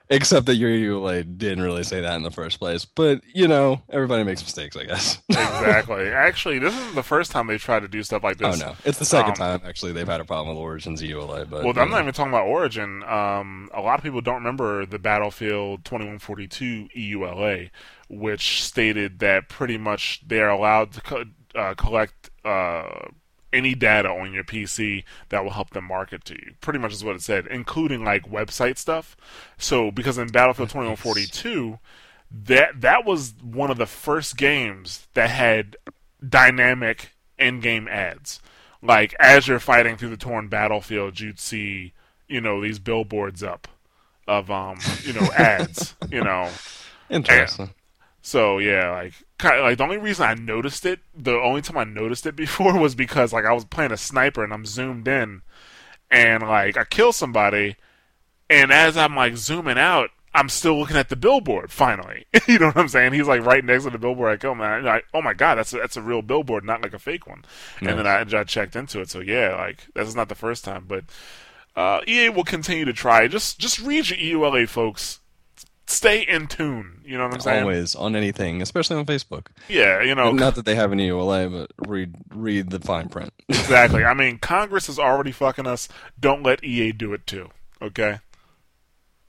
[0.09, 2.85] Except that your EULA didn't really say that in the first place.
[2.85, 5.19] But, you know, everybody makes mistakes, I guess.
[5.29, 6.07] exactly.
[6.09, 8.61] Actually, this isn't the first time they've tried to do stuff like this.
[8.61, 8.75] Oh, no.
[8.85, 11.49] It's the second Um, time, actually, they've had a problem with Origins EULA.
[11.49, 13.03] But, Well, I'm not even talking about Origin.
[13.03, 17.69] Um, a lot of people don't remember the Battlefield 2142 EULA,
[18.09, 21.23] which stated that pretty much they're allowed to co-
[21.55, 23.07] uh, collect uh,
[23.55, 26.53] any data on your PC that will help them market to you.
[26.61, 29.15] Pretty much is what it said, including like website stuff.
[29.57, 31.79] So, because in Battlefield 2142,
[32.31, 35.77] that that was one of the first games that had
[36.27, 38.41] dynamic in-game ads.
[38.81, 41.93] Like as you're fighting through the torn battlefield, you'd see,
[42.27, 43.67] you know, these billboards up
[44.27, 46.49] of um, you know, ads, you know.
[47.09, 47.71] Interesting.
[48.21, 51.83] So yeah, like kind like the only reason I noticed it, the only time I
[51.83, 55.41] noticed it before was because like I was playing a sniper and I'm zoomed in,
[56.09, 57.75] and like I kill somebody,
[58.49, 61.71] and as I'm like zooming out, I'm still looking at the billboard.
[61.71, 63.13] Finally, you know what I'm saying?
[63.13, 64.43] He's like right next to the billboard.
[64.43, 66.93] I him, and I, oh my god, that's a, that's a real billboard, not like
[66.93, 67.45] a fake one.
[67.79, 69.09] And then I, I checked into it.
[69.09, 71.05] So yeah, like that's not the first time, but
[71.75, 73.27] uh, EA will continue to try.
[73.27, 75.19] Just just read your EULA, folks.
[75.87, 77.01] Stay in tune.
[77.05, 77.61] You know what I'm saying?
[77.61, 79.47] Always on anything, especially on Facebook.
[79.69, 83.31] Yeah, you know, Not that they have an EULA, but read read the fine print.
[83.49, 84.03] exactly.
[84.03, 85.87] I mean, Congress is already fucking us.
[86.19, 87.49] Don't let EA do it too.
[87.81, 88.19] Okay.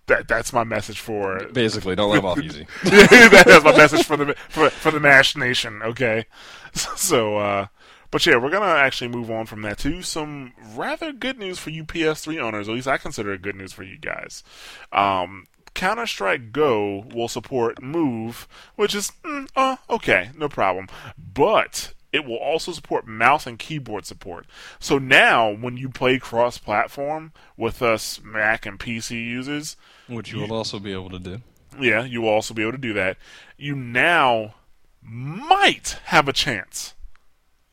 [0.06, 1.46] That that's my message for.
[1.52, 2.66] Basically, don't let them off easy.
[2.84, 5.82] that's my message for the for for the Mash Nation.
[5.82, 6.24] Okay.
[6.72, 7.66] So, uh,
[8.10, 11.70] but yeah, we're gonna actually move on from that to some rather good news for
[11.70, 12.68] you PS3 owners.
[12.68, 14.44] At least I consider it good news for you guys.
[14.92, 20.88] Um, Counter Strike Go will support Move, which is mm, uh, okay, no problem.
[21.16, 24.46] But it will also support mouse and keyboard support.
[24.80, 29.76] So now, when you play cross-platform with us Mac and PC users,
[30.08, 31.42] Which you will also be able to do.
[31.78, 33.18] yeah, you will also be able to do that.
[33.58, 34.54] You now
[35.02, 36.94] might have a chance.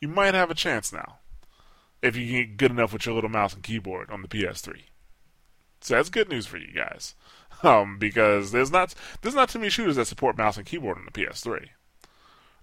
[0.01, 1.19] You might have a chance now.
[2.01, 4.81] If you get good enough with your little mouse and keyboard on the PS3.
[5.79, 7.15] So that's good news for you guys.
[7.69, 11.05] Um, because there's not there's not too many shooters that support mouse and keyboard on
[11.05, 11.69] the PS3.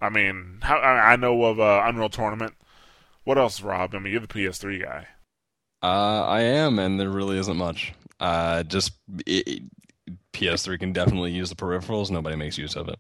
[0.01, 2.55] I mean, how, I I know of uh, Unreal Tournament.
[3.25, 3.95] What else, Rob?
[3.95, 5.07] I mean, you're the PS3 guy.
[5.83, 7.93] Uh, I am, and there really isn't much.
[8.19, 8.93] Uh, just
[9.27, 9.63] it, it-
[10.33, 12.11] PS3 can definitely use the peripherals.
[12.11, 12.99] Nobody makes use of it.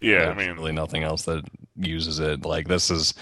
[0.00, 1.44] Yeah, I mean, really nothing else that
[1.76, 2.44] uses it.
[2.44, 3.14] Like this is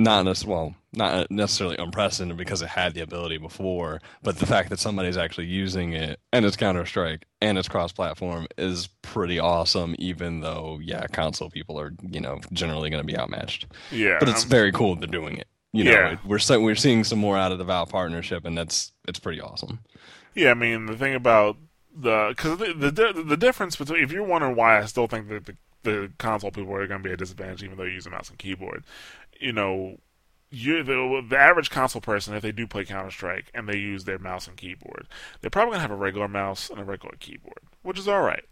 [0.00, 4.70] not nec- well, not necessarily unprecedented because it had the ability before, but the fact
[4.70, 9.94] that somebody's actually using it and it's Counter Strike and it's cross-platform is pretty awesome.
[9.98, 14.16] Even though, yeah, console people are you know generally going to be outmatched, yeah.
[14.18, 15.46] but it's very cool they're doing it.
[15.72, 16.12] You know, Yeah.
[16.14, 19.18] it- we're se- we're seeing some more out of the Valve partnership, and that's it's
[19.20, 19.80] pretty awesome.
[20.34, 21.56] Yeah, I mean the thing about
[21.94, 25.46] the because the, the the difference between if you're wondering why I still think that
[25.46, 28.06] the, the console people are going to be at a disadvantage even though you use
[28.06, 28.84] a mouse and keyboard,
[29.40, 29.98] you know,
[30.50, 34.04] you the the average console person if they do play Counter Strike and they use
[34.04, 35.06] their mouse and keyboard,
[35.40, 38.44] they're probably to have a regular mouse and a regular keyboard, which is all right.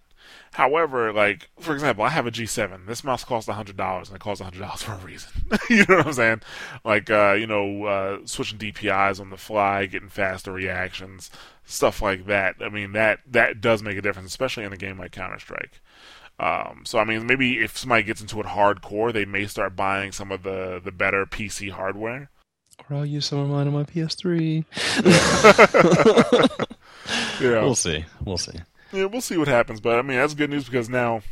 [0.52, 2.86] However, like for example, I have a G7.
[2.86, 5.30] This mouse costs hundred dollars, and it costs hundred dollars for a reason.
[5.70, 6.42] you know what I'm saying?
[6.84, 11.30] Like, uh, you know, uh, switching DPI's on the fly, getting faster reactions,
[11.64, 12.56] stuff like that.
[12.60, 15.80] I mean, that that does make a difference, especially in a game like Counter Strike.
[16.40, 20.12] Um, so I mean, maybe if somebody gets into it hardcore, they may start buying
[20.12, 22.30] some of the the better PC hardware.
[22.88, 24.64] Or I'll use some of mine on my PS3.
[27.40, 28.04] Yeah, We'll see.
[28.24, 28.58] We'll see.
[28.92, 29.80] Yeah, we'll see what happens.
[29.80, 31.22] But I mean, that's good news because now,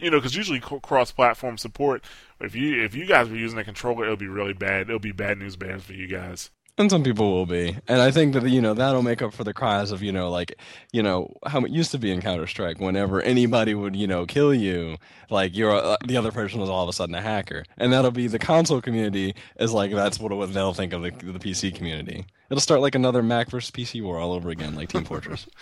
[0.00, 2.02] you know, because usually cross-platform support.
[2.40, 4.82] If you if you guys were using a controller, it'll be really bad.
[4.88, 6.50] It'll be bad news bears for you guys.
[6.78, 7.76] And some people will be.
[7.88, 10.30] And I think that, you know, that'll make up for the cries of, you know,
[10.30, 10.54] like,
[10.92, 12.78] you know, how it used to be in Counter Strike.
[12.78, 14.96] Whenever anybody would, you know, kill you,
[15.28, 17.64] like, you're uh, the other person was all of a sudden a hacker.
[17.78, 21.10] And that'll be the console community is like, that's what it- they'll think of the,
[21.10, 22.24] the PC community.
[22.48, 25.46] It'll start like another Mac versus PC war all over again, like Team Fortress.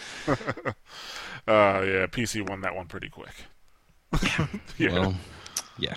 [1.48, 3.30] Uh, yeah, PC won that one pretty quick.
[4.78, 5.14] yeah, Well,
[5.78, 5.94] yeah.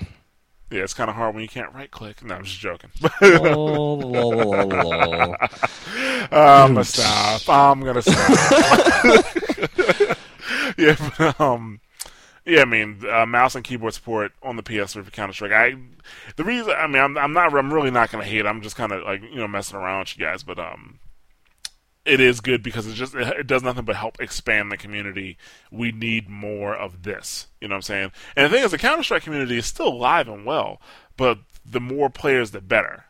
[0.72, 2.24] Yeah, it's kind of hard when you can't right-click.
[2.24, 2.92] No, I'm just joking.
[3.22, 5.36] Lol, lol, lol, lol.
[6.32, 7.50] I'm gonna stop.
[7.50, 9.26] I'm gonna stop.
[10.78, 11.80] yeah, but, um,
[12.46, 12.62] yeah.
[12.62, 15.52] I mean, uh, mouse and keyboard support on the PS3 for Counter Strike.
[15.52, 15.76] I,
[16.36, 18.40] the reason, I mean, I'm, I'm not, I'm really not gonna hate.
[18.42, 18.46] it.
[18.46, 21.00] I'm just kind of like you know messing around with you guys, but um,
[22.06, 25.38] it is good because it just it, does nothing but help expand the community.
[25.72, 27.48] We need more of this.
[27.62, 28.12] You know what I'm saying?
[28.36, 30.82] And the thing is, the Counter Strike community is still alive and well,
[31.18, 33.06] but the more players, the better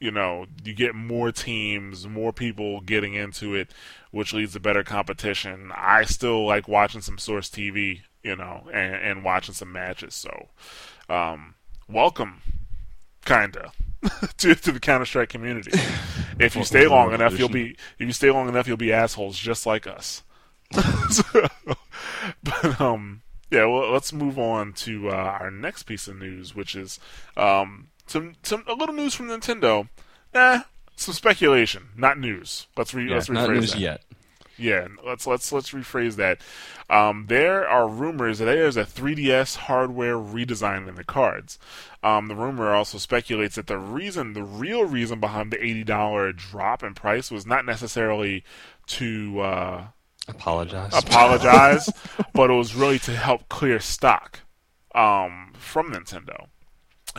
[0.00, 3.70] you know, you get more teams, more people getting into it.
[4.10, 5.70] which leads to better competition.
[5.74, 10.14] I still like watching some Source TV, you know, and, and watching some matches.
[10.14, 10.48] So,
[11.08, 11.54] um,
[11.88, 12.42] welcome,
[13.24, 13.70] kinda,
[14.38, 15.72] to to the Counter Strike community.
[16.38, 19.38] If you stay long enough, you'll be if you stay long enough, you'll be assholes
[19.38, 20.22] just like us.
[21.10, 21.22] so,
[22.42, 23.20] but um,
[23.50, 23.66] yeah.
[23.66, 26.98] Well, let's move on to uh, our next piece of news, which is
[27.36, 29.88] um some some a little news from Nintendo.
[30.32, 30.62] Eh,
[30.96, 32.68] some speculation, not news.
[32.74, 33.80] Let's re- Yeah, let's rephrase not news that.
[33.80, 34.02] yet.
[34.60, 36.38] Yeah, let's let's let's rephrase that.
[36.88, 41.58] Um, there are rumors that there's a 3DS hardware redesign in the cards.
[42.02, 46.32] Um, the rumor also speculates that the reason, the real reason behind the eighty dollar
[46.32, 48.44] drop in price was not necessarily
[48.88, 49.84] to uh,
[50.28, 50.92] Apologize.
[50.94, 51.88] apologize,
[52.34, 54.40] but it was really to help clear stock
[54.94, 56.46] um, from Nintendo.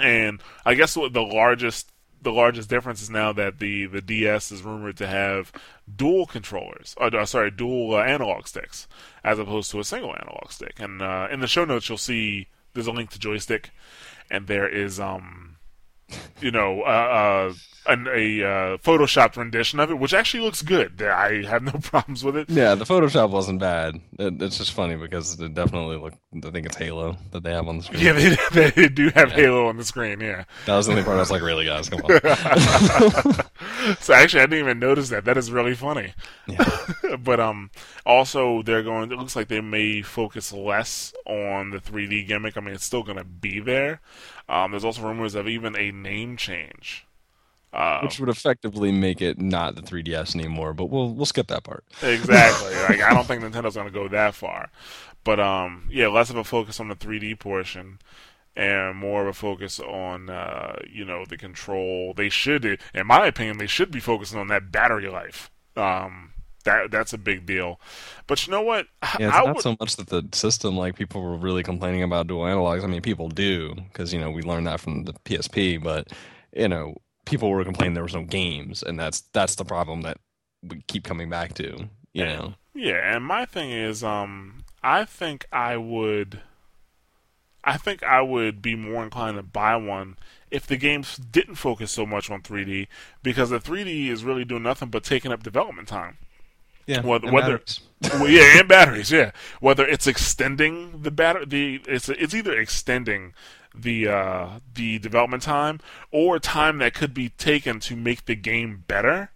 [0.02, 1.92] And I guess what the largest
[2.22, 5.52] the largest difference is now that the, the DS is rumored to have
[5.94, 8.88] dual controllers, uh, uh, sorry, dual uh, analog sticks,
[9.24, 10.80] as opposed to a single analog stick.
[10.80, 13.66] And uh, in the show notes, you'll see there's a link to Joystiq,
[14.30, 15.51] and there is um,
[16.40, 17.54] you know, uh, uh,
[17.88, 21.02] an, a uh, photoshopped rendition of it, which actually looks good.
[21.02, 22.50] I have no problems with it.
[22.50, 24.00] Yeah, the Photoshop wasn't bad.
[24.20, 26.14] It, it's just funny because it definitely look.
[26.36, 28.04] I think it's Halo that they have on the screen.
[28.04, 28.14] Yeah,
[28.52, 30.22] they, they do have Halo on the screen.
[30.22, 30.46] Yeah.
[30.66, 33.36] That was the only part I was like, really, guys, come on.
[34.00, 35.26] So actually, I didn't even notice that.
[35.26, 36.14] That is really funny.
[36.48, 37.18] Yeah.
[37.20, 37.72] but um,
[38.06, 39.12] also they're going.
[39.12, 42.58] It looks like they may focus less on the 3D gimmick.
[42.58, 44.02] I mean, it's still going to be there.
[44.52, 47.08] Um, there's also rumors of even a name change.
[47.72, 51.64] Uh, Which would effectively make it not the 3DS anymore, but we'll we'll skip that
[51.64, 51.86] part.
[52.02, 52.76] exactly.
[52.90, 54.70] like I don't think Nintendo's going to go that far.
[55.24, 58.00] But um, yeah, less of a focus on the 3D portion
[58.58, 62.14] and more of a focus on uh, you know the control.
[62.14, 65.50] They should, in my opinion, they should be focusing on that battery life.
[65.78, 66.31] Um,
[66.64, 67.80] that that's a big deal.
[68.28, 68.88] But you know what?
[69.20, 72.04] Yeah, it's I not would- so much that the system, like people were really complaining
[72.04, 72.84] about dual analogs.
[72.84, 76.08] I mean, people do because you know we learned that from the PSP, but
[76.56, 76.96] you know
[77.26, 80.18] people were complaining there was no games, and that's that's the problem that
[80.64, 81.90] we keep coming back to.
[82.14, 86.42] You know, Yeah, and my thing is, um, I think I would,
[87.64, 90.18] I think I would be more inclined to buy one
[90.50, 92.88] if the games didn't focus so much on 3D,
[93.24, 96.18] because the 3D is really doing nothing but taking up development time.
[96.88, 97.02] Yeah.
[97.02, 97.62] Whether- and whether-
[98.14, 99.32] well, yeah, and batteries, yeah.
[99.60, 103.34] Whether it's extending the battery, the it's it's either extending
[103.76, 105.80] the uh, the development time
[106.12, 109.30] or time that could be taken to make the game better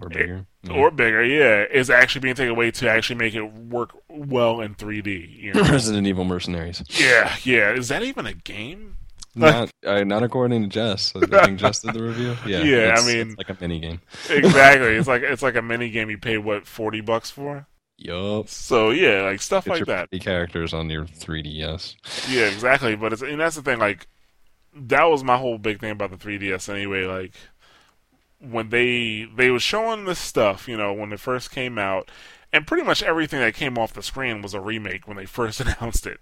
[0.00, 0.46] or bigger.
[0.64, 0.72] Yeah.
[0.74, 4.74] or bigger, yeah, is actually being taken away to actually make it work well in
[4.74, 5.38] 3D.
[5.40, 5.62] You know?
[5.70, 6.82] Resident Evil Mercenaries.
[6.90, 7.72] yeah, yeah.
[7.72, 8.96] Is that even a game?
[9.34, 11.12] Not uh, not according to Jess.
[11.14, 12.36] I think Jess did the review.
[12.46, 14.00] Yeah, Yeah, I mean- it's like a mini game.
[14.28, 14.96] exactly.
[14.96, 17.66] It's like it's like a mini game you pay what forty bucks for.
[17.96, 18.48] Yup.
[18.48, 20.08] So yeah, like stuff like your that.
[20.20, 21.96] characters on your 3DS.
[22.30, 22.96] Yeah, exactly.
[22.96, 23.78] But it's and that's the thing.
[23.78, 24.06] Like
[24.74, 27.04] that was my whole big thing about the 3ds anyway.
[27.04, 27.34] Like
[28.40, 32.10] when they they was showing this stuff, you know, when it first came out,
[32.52, 35.60] and pretty much everything that came off the screen was a remake when they first
[35.60, 36.20] announced it.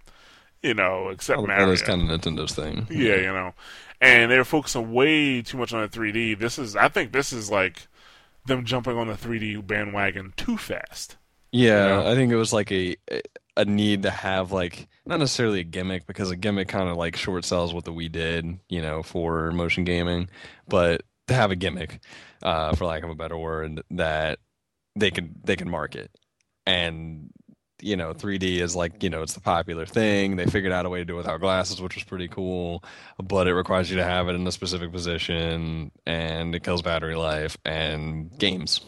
[0.62, 1.66] You know, except Mario.
[1.66, 2.86] that is kind of Nintendo's thing.
[2.90, 3.54] Yeah, you know,
[4.00, 6.38] and they were focusing way too much on the 3D.
[6.38, 7.86] This is, I think, this is like
[8.46, 11.16] them jumping on the 3D bandwagon too fast.
[11.52, 12.10] Yeah, Yeah.
[12.10, 12.96] I think it was like a
[13.56, 17.16] a need to have like not necessarily a gimmick because a gimmick kind of like
[17.16, 20.28] short sells what the Wii did, you know, for motion gaming,
[20.68, 22.00] but to have a gimmick,
[22.42, 24.38] uh, for lack of a better word, that
[24.96, 26.10] they could they can market,
[26.66, 27.30] and
[27.80, 30.36] you know, 3D is like you know it's the popular thing.
[30.36, 32.82] They figured out a way to do it without glasses, which was pretty cool,
[33.22, 37.14] but it requires you to have it in a specific position, and it kills battery
[37.16, 38.80] life and games,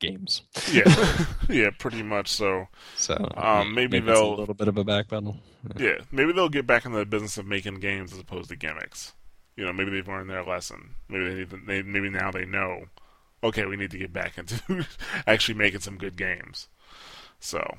[0.00, 0.42] games.
[0.72, 2.66] Yeah, yeah, pretty much so.
[2.96, 5.38] So Um, maybe it's they'll- a little bit of a back pedal.
[5.78, 9.14] Yeah, maybe they'll get back into the business of making games as opposed to gimmicks.
[9.56, 10.96] You know, maybe they've learned their lesson.
[11.08, 12.84] Maybe they, they maybe now they know.
[13.42, 14.86] Okay, we need to get back into
[15.26, 16.68] actually making some good games.
[17.40, 17.76] So,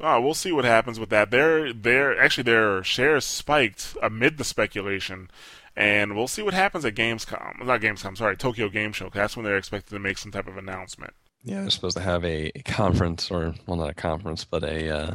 [0.00, 1.30] uh, we'll see what happens with that.
[1.30, 5.30] Their their actually their shares spiked amid the speculation,
[5.76, 7.64] and we'll see what happens at Gamescom.
[7.64, 9.06] Not Gamescom, sorry, Tokyo Game Show.
[9.06, 11.14] 'cause that's when they're expected to make some type of announcement.
[11.44, 15.14] Yeah, they're supposed to have a, conference, or well, not a conference, but a uh,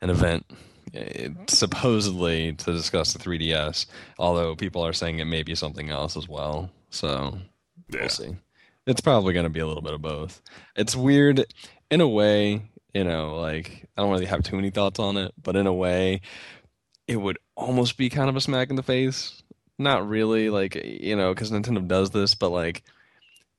[0.00, 0.44] an event,
[0.94, 3.86] eh, supposedly to discuss the 3DS.
[4.18, 6.70] Although people are saying it may be something else as well.
[6.90, 7.38] So
[7.88, 8.00] Yeah.
[8.00, 8.36] we'll see.
[8.86, 10.42] It's probably going to be a little bit of both.
[10.74, 11.44] It's weird
[11.90, 12.62] in a way,
[12.94, 15.72] you know, like I don't really have too many thoughts on it, but in a
[15.72, 16.20] way,
[17.06, 19.42] it would almost be kind of a smack in the face.
[19.78, 22.82] Not really, like, you know, because Nintendo does this, but like,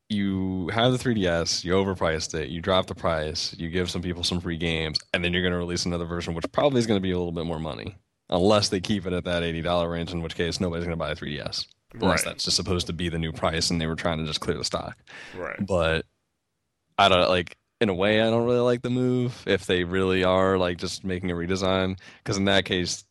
[0.09, 4.23] you have the 3DS, you overpriced it, you drop the price, you give some people
[4.23, 6.97] some free games, and then you're going to release another version, which probably is going
[6.97, 7.97] to be a little bit more money,
[8.29, 11.11] unless they keep it at that $80 range, in which case nobody's going to buy
[11.11, 11.65] a 3DS.
[11.95, 12.31] Unless Right.
[12.31, 14.57] that's just supposed to be the new price and they were trying to just clear
[14.57, 14.97] the stock.
[15.35, 15.63] Right.
[15.65, 16.05] But
[16.97, 20.23] I don't like, in a way, I don't really like the move if they really
[20.23, 23.03] are like just making a redesign, because in that case,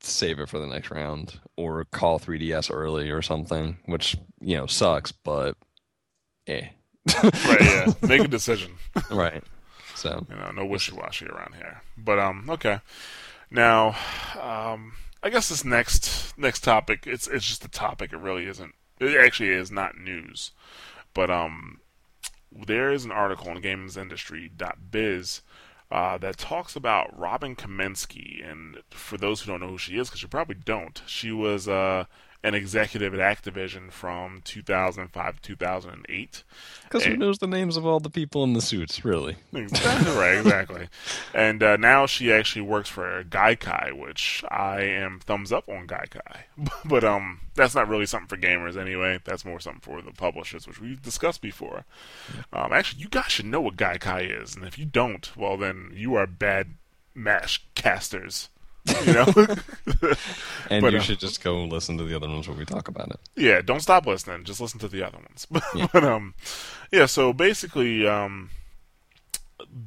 [0.00, 4.66] save it for the next round or call 3DS early or something, which, you know,
[4.66, 5.56] sucks, but
[6.46, 6.68] eh.
[7.24, 7.60] Right.
[7.60, 7.92] Yeah.
[8.06, 8.72] Make a decision.
[9.10, 9.42] Right.
[9.94, 11.82] So, You know, no wishy washy around here.
[11.96, 12.80] But um, okay.
[13.50, 13.96] Now,
[14.40, 14.92] um,
[15.22, 18.12] I guess this next next topic it's it's just a topic.
[18.12, 18.74] It really isn't.
[19.00, 20.52] It actually is not news.
[21.14, 21.80] But um,
[22.52, 25.42] there is an article on GamesIndustry.biz
[25.90, 28.48] uh, that talks about Robin Kaminsky.
[28.48, 31.68] And for those who don't know who she is, because you probably don't, she was
[31.68, 32.04] uh,
[32.44, 36.44] an executive at Activision from 2005 to 2008.
[36.84, 39.36] because who knows the names of all the people in the suits, really?
[39.52, 40.88] Exactly, right, exactly.
[41.34, 46.42] And uh, now she actually works for Gaikai, which I am thumbs up on Gaikai.
[46.84, 49.18] but um, that's not really something for gamers anyway.
[49.24, 51.84] That's more something for the publishers, which we've discussed before.
[52.52, 55.90] Um, actually, you guys should know what Gaikai is, and if you don't, well, then
[55.92, 56.74] you are bad
[57.14, 58.48] mash casters.
[59.06, 59.26] You know?
[60.70, 62.88] And But, you uh, should just go listen to the other ones when we talk
[62.88, 63.20] about it.
[63.36, 64.44] Yeah, don't stop listening.
[64.44, 65.46] Just listen to the other ones.
[65.74, 65.86] Yeah.
[65.92, 66.34] but um,
[66.92, 67.06] yeah.
[67.06, 68.50] So basically, um,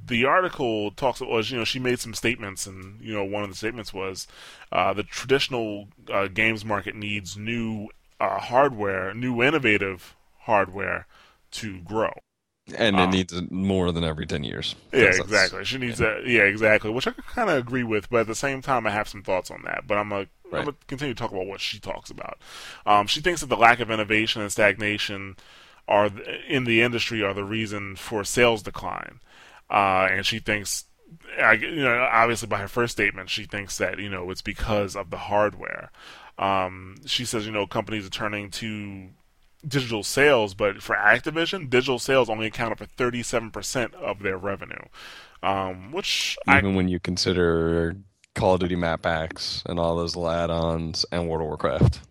[0.07, 3.49] the article talks was you know she made some statements, and you know one of
[3.49, 4.27] the statements was
[4.71, 7.89] uh, the traditional uh, games market needs new
[8.19, 11.05] uh, hardware, new innovative hardware
[11.51, 12.13] to grow.
[12.77, 13.03] And Ah.
[13.03, 14.75] it needs it more than every 10 years.
[14.93, 15.65] yeah exactly.
[15.65, 16.25] She needs that.
[16.25, 16.89] Yeah, exactly.
[16.91, 19.49] Which I kind of agree with, but at the same time, I have some thoughts
[19.51, 19.87] on that.
[19.87, 22.37] But I'm gonna, I'm gonna continue to talk about what she talks about.
[22.85, 25.35] Um, she thinks that the lack of innovation and stagnation
[25.87, 29.19] are th- in the industry are the reason for sales decline,
[29.69, 30.85] uh, and she thinks.
[31.41, 34.95] I, you know, obviously by her first statement, she thinks that you know it's because
[34.95, 35.91] of the hardware.
[36.37, 39.09] Um, she says you know companies are turning to
[39.67, 44.83] digital sales, but for Activision, digital sales only accounted for 37% of their revenue.
[45.43, 47.95] Um, which I, Even when you consider
[48.35, 52.01] Call of Duty map packs and all those little add-ons and World of Warcraft.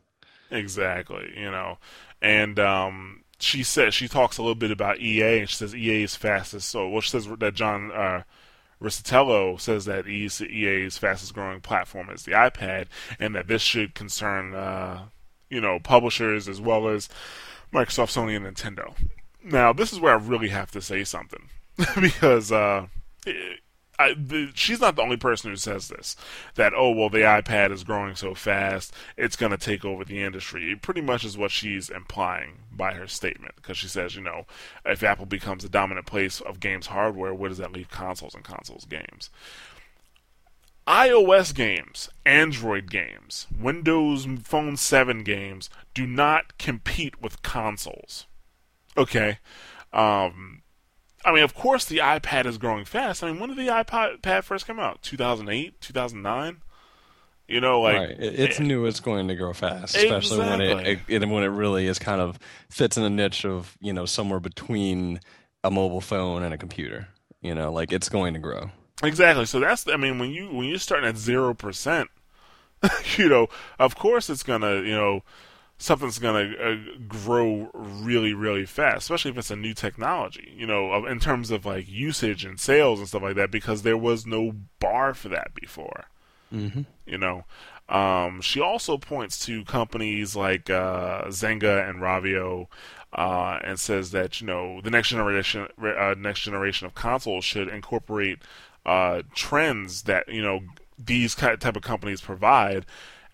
[0.51, 1.79] exactly, you know,
[2.21, 6.03] and um, she says she talks a little bit about EA, and she says EA
[6.03, 6.69] is fastest.
[6.69, 8.23] So, well, she says that John uh,
[8.89, 12.87] says that EA's fastest growing platform is the iPad,
[13.19, 15.05] and that this should concern, uh,
[15.51, 17.09] you know, publishers as well as
[17.73, 18.95] Microsoft, Sony, and Nintendo.
[19.43, 21.49] Now, this is where I really have to say something
[22.01, 22.87] because uh,
[24.01, 26.17] I, the, she's not the only person who says this.
[26.55, 30.23] That oh well, the iPad is growing so fast, it's going to take over the
[30.23, 30.73] industry.
[30.73, 34.47] It pretty much is what she's implying by her statement because she says, you know,
[34.87, 38.43] if Apple becomes the dominant place of games hardware, where does that leave consoles and
[38.43, 39.29] consoles games?
[40.91, 48.27] iOS games, Android games, Windows Phone 7 games do not compete with consoles.
[48.97, 49.39] Okay.
[49.93, 50.63] Um,
[51.25, 53.23] I mean, of course, the iPad is growing fast.
[53.23, 55.01] I mean, when did the iPad first come out?
[55.03, 56.57] 2008, 2009.
[57.47, 58.11] You know, like right.
[58.11, 58.85] It- It's new.
[58.87, 62.39] It's going to grow fast, especially when it, it when it really is kind of
[62.69, 65.21] fits in a niche of you know somewhere between
[65.65, 67.09] a mobile phone and a computer.
[67.43, 68.71] You know, like it's going to grow.
[69.03, 69.47] Exactly.
[69.47, 72.11] So that's I mean when you when you're starting at zero percent,
[73.17, 73.49] you know,
[73.79, 75.23] of course it's gonna you know
[75.79, 76.77] something's gonna uh,
[77.09, 80.53] grow really really fast, especially if it's a new technology.
[80.55, 83.97] You know, in terms of like usage and sales and stuff like that, because there
[83.97, 86.05] was no bar for that before.
[86.53, 86.83] Mm-hmm.
[87.07, 87.45] You know,
[87.89, 92.67] um, she also points to companies like uh, Zynga and Rovio,
[93.13, 97.69] uh, and says that you know the next generation uh, next generation of consoles should
[97.69, 98.39] incorporate
[98.91, 100.61] uh, trends that you know
[100.99, 102.87] these type of companies provide.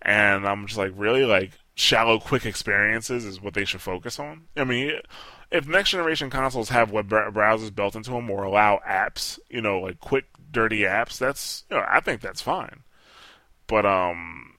[0.02, 4.44] And I'm just like, really, like shallow, quick experiences is what they should focus on.
[4.57, 4.92] I mean,
[5.50, 9.80] if next generation consoles have web browsers built into them or allow apps, you know,
[9.80, 12.84] like quick, dirty apps, that's you know, I think that's fine
[13.66, 14.54] but um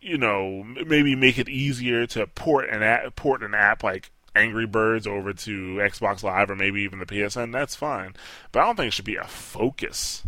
[0.00, 4.66] you know maybe make it easier to port an app, port an app like Angry
[4.66, 8.14] Birds over to Xbox Live or maybe even the PSN that's fine
[8.52, 10.22] but I don't think it should be a focus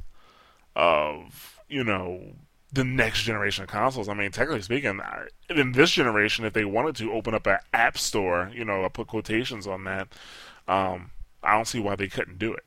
[0.74, 2.32] of you know
[2.72, 5.00] the next generation of consoles I mean technically speaking
[5.48, 8.88] in this generation if they wanted to open up an app store you know I
[8.88, 10.08] put quotations on that
[10.68, 11.10] um
[11.42, 12.64] I don't see why they couldn't do it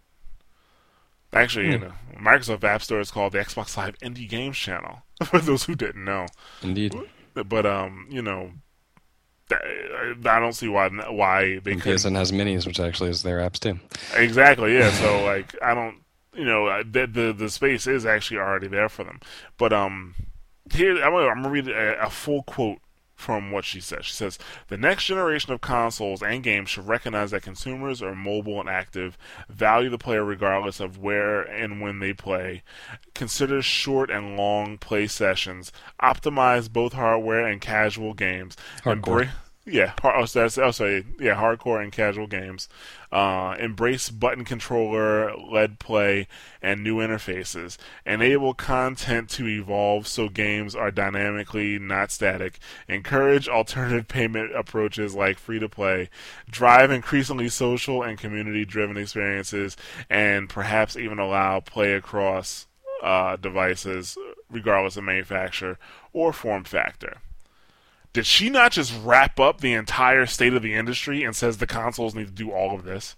[1.35, 5.03] Actually, you know, Microsoft App Store is called the Xbox Live Indie Games Channel.
[5.25, 6.27] For those who didn't know,
[6.61, 6.95] Indeed.
[7.33, 8.51] but um, you know,
[9.51, 13.39] I don't see why why they And could PSN has minis, which actually is their
[13.39, 13.79] apps too.
[14.13, 14.91] exactly yeah.
[14.91, 19.03] So like I don't you know the the the space is actually already there for
[19.03, 19.19] them.
[19.57, 20.15] But um
[20.71, 22.79] here I'm gonna, I'm gonna read a, a full quote
[23.15, 24.05] from what she says.
[24.05, 24.37] She says,
[24.67, 29.17] The next generation of consoles and games should recognize that consumers are mobile and active,
[29.49, 32.61] value the player regardless of where and when they play,
[33.13, 39.01] consider short and long play sessions, optimize both hardware and casual games, Hardcore.
[39.01, 39.29] embra-
[39.67, 42.69] yeah, hard, that's, oh, sorry, yeah, hardcore and casual games.
[43.11, 46.27] Uh, embrace button controller, LED play,
[46.61, 47.77] and new interfaces.
[48.05, 52.59] Enable content to evolve so games are dynamically not static.
[52.87, 56.09] Encourage alternative payment approaches like free to play.
[56.47, 59.75] Drive increasingly social and community driven experiences,
[60.11, 62.67] and perhaps even allow play across
[63.01, 64.15] uh, devices,
[64.51, 65.79] regardless of manufacturer
[66.13, 67.17] or form factor
[68.15, 71.67] did she not just wrap up the entire state of the industry and says the
[71.67, 73.17] consoles need to do all of this?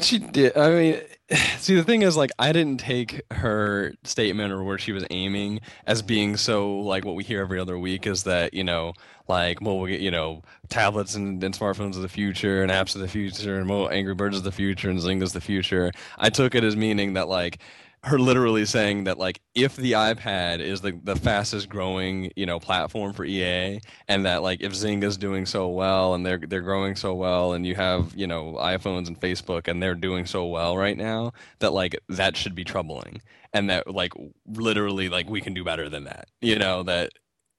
[0.00, 0.56] She did.
[0.56, 1.00] I mean,
[1.58, 5.60] see, the thing is, like, I didn't take her statement or where she was aiming
[5.86, 8.94] as being so like what we hear every other week is that you know,
[9.28, 12.94] like, well, we get you know, tablets and, and smartphones of the future and apps
[12.94, 15.92] of the future and well, Angry Birds of the future and Zynga's the future.
[16.16, 17.58] I took it as meaning that like
[18.04, 22.60] her literally saying that like if the iPad is the, the fastest growing you know
[22.60, 26.94] platform for EA and that like if Zynga's doing so well and they're they're growing
[26.94, 30.76] so well and you have you know iPhones and Facebook and they're doing so well
[30.76, 33.20] right now that like that should be troubling.
[33.52, 34.12] And that like
[34.46, 36.28] literally like we can do better than that.
[36.40, 37.10] You know that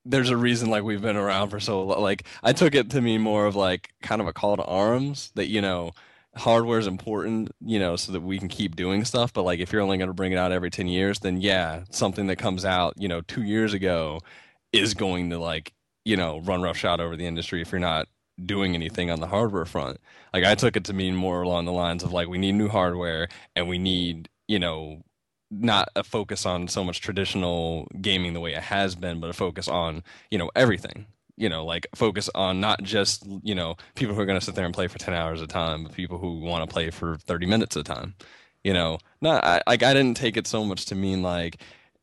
[0.06, 3.02] there's a reason like we've been around for so long like I took it to
[3.02, 5.92] mean more of like kind of a call to arms that you know
[6.40, 9.34] hardware is important, you know, so that we can keep doing stuff.
[9.34, 11.84] But like, if you're only going to bring it out every 10 years, then yeah,
[11.92, 14.20] something that comes out, you know, two years ago
[14.74, 15.74] is going to like,
[16.06, 18.08] you know, run roughshod over the industry if you're not
[18.44, 20.00] doing anything on the hardware front.
[20.34, 22.70] Like, I took it to mean more along the lines of like, we need new
[22.70, 25.04] hardware and we need, you know,
[25.52, 29.34] not a focus on so much traditional gaming the way it has been, but a
[29.34, 31.08] focus on, you know, everything
[31.40, 34.56] you know, like focus on not just, you know, people who are going to sit
[34.56, 36.90] there and play for 10 hours at a time, but people who want to play
[36.90, 38.14] for 30 minutes at a time.
[38.62, 41.62] You know, not I, like I didn't take it so much to mean like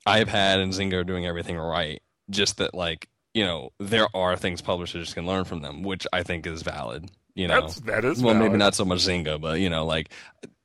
[0.09, 4.63] iPad and Zynga are doing everything right, just that like, you know, there are things
[4.63, 7.11] publishers can learn from them, which I think is valid.
[7.35, 10.11] You know, That's, that is well, maybe not so much Zynga, but you know, like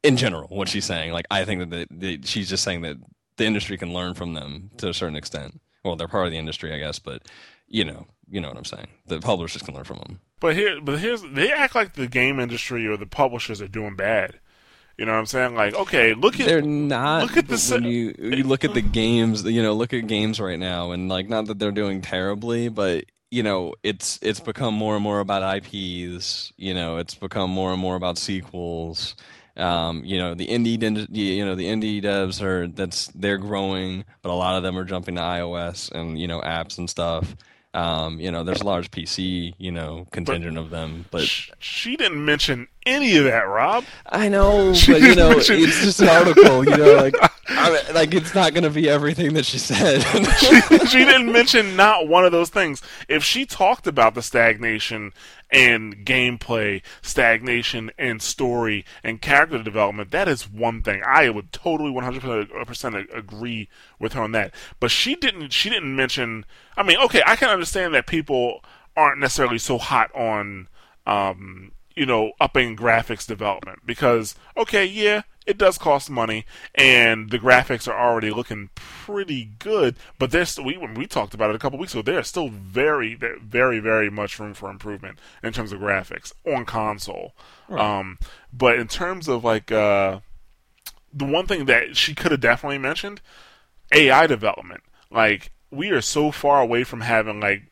[0.02, 2.96] in general, what she's saying, like I think that the, the, she's just saying that
[3.36, 5.60] the industry can learn from them to a certain extent.
[5.84, 7.28] Well, they're part of the industry, I guess, but
[7.68, 8.88] you know, you know what I'm saying.
[9.06, 10.20] The publishers can learn from them.
[10.40, 13.96] But here, but here's they act like the game industry or the publishers are doing
[13.96, 14.40] bad.
[14.98, 15.56] You know what I'm saying?
[15.56, 17.24] Like, okay, look at They're not.
[17.24, 20.40] look at the when you you look at the games, you know, look at games
[20.40, 24.74] right now, and like not that they're doing terribly, but you know, it's it's become
[24.74, 26.54] more and more about IPs.
[26.58, 29.16] You know, it's become more and more about sequels.
[29.58, 30.80] Um, you know, the indie,
[31.10, 34.84] you know, the indie devs are that's they're growing, but a lot of them are
[34.86, 37.36] jumping to iOS and you know apps and stuff.
[37.74, 41.24] Um, you know, there's a large PC, you know, contingent of them, but
[41.60, 43.84] she didn't mention any of that, Rob.
[44.06, 46.66] I know, She but you know, it's just an article.
[46.66, 47.16] You know, like
[47.48, 50.02] I like it's not going to be everything that she said.
[50.88, 52.82] she didn't mention not one of those things.
[53.08, 55.14] If she talked about the stagnation
[55.52, 61.04] and gameplay, stagnation and story and character development, that is one thing.
[61.06, 63.70] I would totally 100% agree
[64.00, 64.54] with her on that.
[64.80, 68.64] But she didn't she didn't mention I mean, okay, I can understand that people
[68.96, 70.68] aren't necessarily so hot on
[71.06, 77.40] um, you know, upping graphics development because okay, yeah, it does cost money, and the
[77.40, 79.96] graphics are already looking pretty good.
[80.20, 83.16] But there's we when we talked about it a couple weeks ago, there's still very,
[83.16, 87.34] very, very much room for improvement in terms of graphics on console.
[87.70, 88.20] Um,
[88.54, 90.20] but in terms of like uh,
[91.14, 93.22] the one thing that she could have definitely mentioned,
[93.92, 94.84] AI development.
[95.10, 97.64] Like we are so far away from having like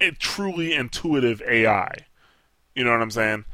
[0.00, 1.92] a truly intuitive AI.
[2.80, 3.44] You know what I'm saying?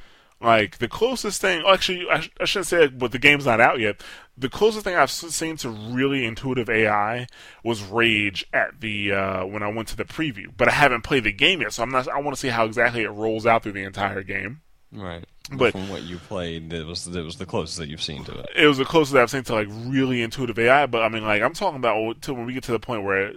[0.41, 3.61] Like the closest thing, actually, I, sh- I shouldn't say it, but the game's not
[3.61, 4.03] out yet.
[4.39, 7.27] The closest thing I've seen to really intuitive AI
[7.65, 11.25] was Rage at the uh, when I went to the preview, but I haven't played
[11.25, 12.07] the game yet, so I'm not.
[12.07, 14.61] I want to see how exactly it rolls out through the entire game.
[14.93, 15.25] right.
[15.53, 18.41] But- from what you played, it was it was the closest that you've seen to
[18.41, 18.47] it.
[18.57, 21.41] It was the closest I've seen to like really intuitive AI, but I mean, like
[21.41, 23.33] I'm talking about to when we get to the point where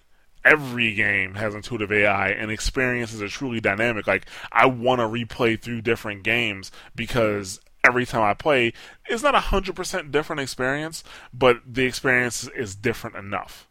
[0.49, 4.07] every game has intuitive AI and experiences are truly dynamic.
[4.07, 8.73] Like I want to replay through different games because every time I play,
[9.07, 13.67] it's not a hundred percent different experience, but the experience is different enough.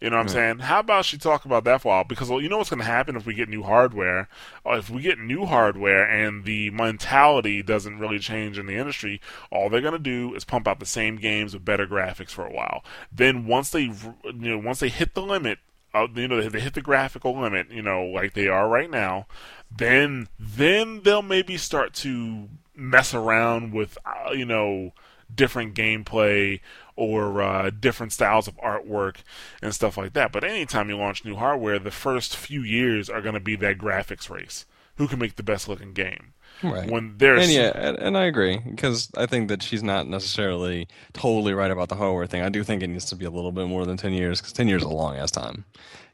[0.00, 0.58] You know what I'm saying?
[0.58, 2.04] How about she talk about that for a while?
[2.04, 4.28] Because well, you know what's going to happen if we get new hardware?
[4.64, 9.22] Uh, if we get new hardware and the mentality doesn't really change in the industry,
[9.50, 12.46] all they're going to do is pump out the same games with better graphics for
[12.46, 12.84] a while.
[13.10, 15.60] Then once they, you know, once they hit the limit,
[15.94, 19.26] uh, you know, they hit the graphical limit, you know, like they are right now,
[19.74, 24.92] then then they'll maybe start to mess around with, uh, you know,
[25.34, 26.60] different gameplay
[26.94, 29.16] or uh, different styles of artwork
[29.62, 30.32] and stuff like that.
[30.32, 33.78] But anytime you launch new hardware, the first few years are going to be that
[33.78, 34.66] graphics race.
[34.96, 36.32] Who can make the best looking game?
[36.62, 36.90] Right.
[36.90, 40.88] When there's and yeah, and, and I agree because I think that she's not necessarily
[41.12, 42.42] totally right about the hardware thing.
[42.42, 44.52] I do think it needs to be a little bit more than ten years because
[44.52, 45.64] ten years is a long ass time.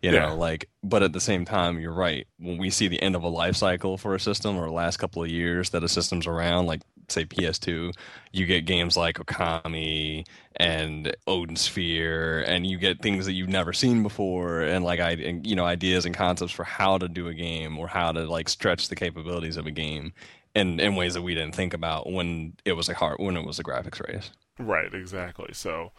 [0.00, 0.32] You know, Yeah.
[0.32, 2.26] like, but at the same time, you're right.
[2.40, 5.22] When we see the end of a life cycle for a system or last couple
[5.22, 6.80] of years that a system's around, like
[7.12, 7.92] say PS2,
[8.32, 13.72] you get games like Okami and Odin Sphere, and you get things that you've never
[13.72, 17.28] seen before, and like I, and, you know, ideas and concepts for how to do
[17.28, 20.12] a game or how to like stretch the capabilities of a game
[20.54, 23.44] in in ways that we didn't think about when it was a hard when it
[23.44, 24.30] was a graphics race.
[24.58, 25.54] Right, exactly.
[25.54, 25.92] So,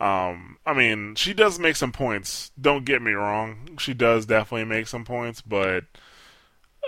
[0.00, 2.50] um, I mean, she does make some points.
[2.60, 5.84] Don't get me wrong; she does definitely make some points, but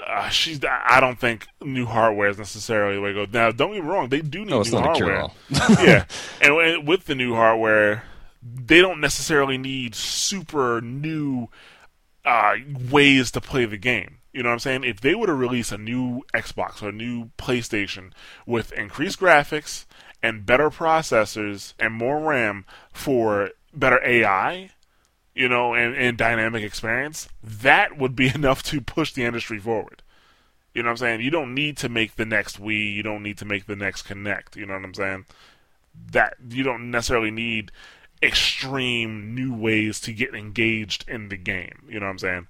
[0.06, 0.60] uh, she's.
[0.64, 3.32] I don't think new hardware is necessarily the way to go.
[3.32, 5.28] Now, don't get me wrong; they do need No, it's new not hardware.
[5.50, 6.04] yeah,
[6.40, 8.04] and w- with the new hardware,
[8.42, 11.48] they don't necessarily need super new
[12.24, 12.54] uh,
[12.90, 14.18] ways to play the game.
[14.32, 14.84] You know what I'm saying?
[14.84, 18.10] If they were to release a new Xbox or a new PlayStation
[18.46, 19.84] with increased graphics
[20.22, 24.70] and better processors and more RAM for better AI,
[25.34, 30.02] you know, and, and dynamic experience, that would be enough to push the industry forward.
[30.74, 31.20] You know what I'm saying?
[31.20, 32.94] You don't need to make the next Wii.
[32.94, 34.56] You don't need to make the next Kinect.
[34.56, 35.26] You know what I'm saying?
[36.10, 37.70] That you don't necessarily need
[38.22, 41.82] extreme new ways to get engaged in the game.
[41.88, 42.48] You know what I'm saying?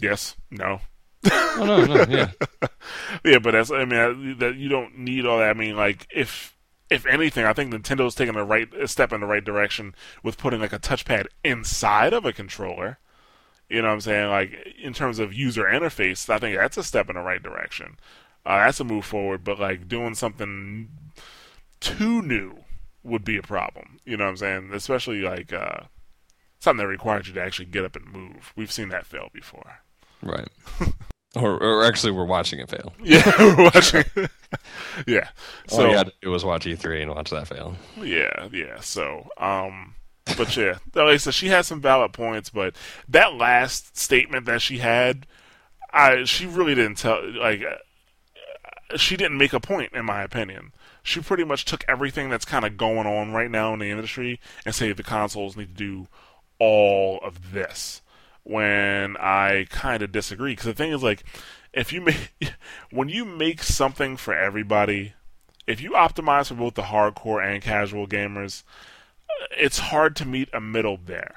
[0.00, 0.36] Yes.
[0.50, 0.80] No.
[1.32, 2.30] oh no, no, yeah,
[3.24, 3.70] Yeah, but that's.
[3.72, 5.50] I mean, I- that you don't need all that.
[5.50, 6.55] I mean, like if
[6.88, 10.38] if anything, I think Nintendo's taking a right a step in the right direction with
[10.38, 12.98] putting like a touchpad inside of a controller.
[13.68, 14.30] You know what I'm saying?
[14.30, 17.98] Like in terms of user interface, I think that's a step in the right direction.
[18.44, 19.42] Uh, that's a move forward.
[19.42, 20.88] But like doing something
[21.80, 22.58] too new
[23.02, 23.98] would be a problem.
[24.04, 24.70] You know what I'm saying?
[24.72, 25.80] Especially like uh,
[26.60, 28.52] something that requires you to actually get up and move.
[28.54, 29.80] We've seen that fail before.
[30.22, 30.48] right.
[31.36, 32.92] Or, or actually, we're watching it fail.
[33.02, 34.04] Yeah, we're watching.
[35.06, 35.28] yeah.
[35.70, 37.76] All So you had to do was watch E3 and watch that fail.
[38.00, 38.80] Yeah, yeah.
[38.80, 39.94] So, um,
[40.36, 42.74] but yeah, like I said, she had some valid points, but
[43.08, 45.26] that last statement that she had,
[45.92, 47.20] I she really didn't tell.
[47.32, 50.72] Like, uh, she didn't make a point, in my opinion.
[51.02, 54.40] She pretty much took everything that's kind of going on right now in the industry
[54.64, 56.08] and say the consoles need to do
[56.58, 58.02] all of this.
[58.48, 61.24] When I kind of disagree, because the thing is, like,
[61.72, 62.30] if you make
[62.90, 65.14] when you make something for everybody,
[65.66, 68.62] if you optimize for both the hardcore and casual gamers,
[69.50, 71.36] it's hard to meet a middle there.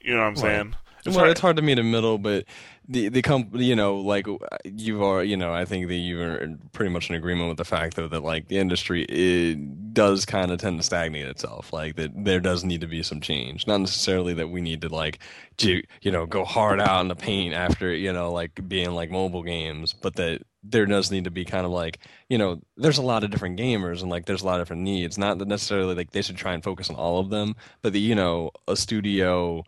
[0.00, 0.74] You know what I'm saying?
[1.08, 2.44] It's well, hard- it's hard to meet a middle, but
[2.88, 6.56] the the comp, you know, like uh, you are, you know, I think that you're
[6.72, 10.50] pretty much in agreement with the fact though that like the industry it does kind
[10.50, 11.72] of tend to stagnate itself.
[11.72, 13.66] Like that there does need to be some change.
[13.66, 15.18] Not necessarily that we need to like,
[15.58, 19.10] ju- you know, go hard out in the paint after you know like being like
[19.10, 21.98] mobile games, but that there does need to be kind of like
[22.28, 24.82] you know there's a lot of different gamers and like there's a lot of different
[24.82, 25.18] needs.
[25.18, 28.14] Not necessarily like they should try and focus on all of them, but the you
[28.14, 29.62] know a studio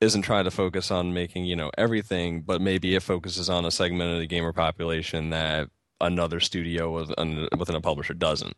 [0.00, 3.70] isn't trying to focus on making you know everything, but maybe it focuses on a
[3.70, 5.68] segment of the gamer population that
[6.00, 7.10] another studio with,
[7.58, 8.56] within a publisher doesn't.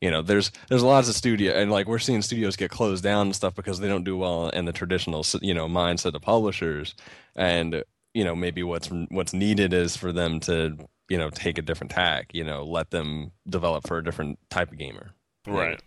[0.00, 3.28] You know, there's there's lots of studio and like we're seeing studios get closed down
[3.28, 6.94] and stuff because they don't do well in the traditional you know mindset of publishers,
[7.34, 7.82] and
[8.14, 10.76] you know maybe what's what's needed is for them to
[11.08, 12.30] you know take a different tack.
[12.34, 15.10] You know, let them develop for a different type of gamer.
[15.46, 15.80] right.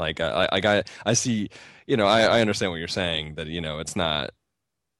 [0.00, 1.50] Like I, I, I, I see,
[1.86, 4.30] you know, I, I understand what you're saying that you know it's not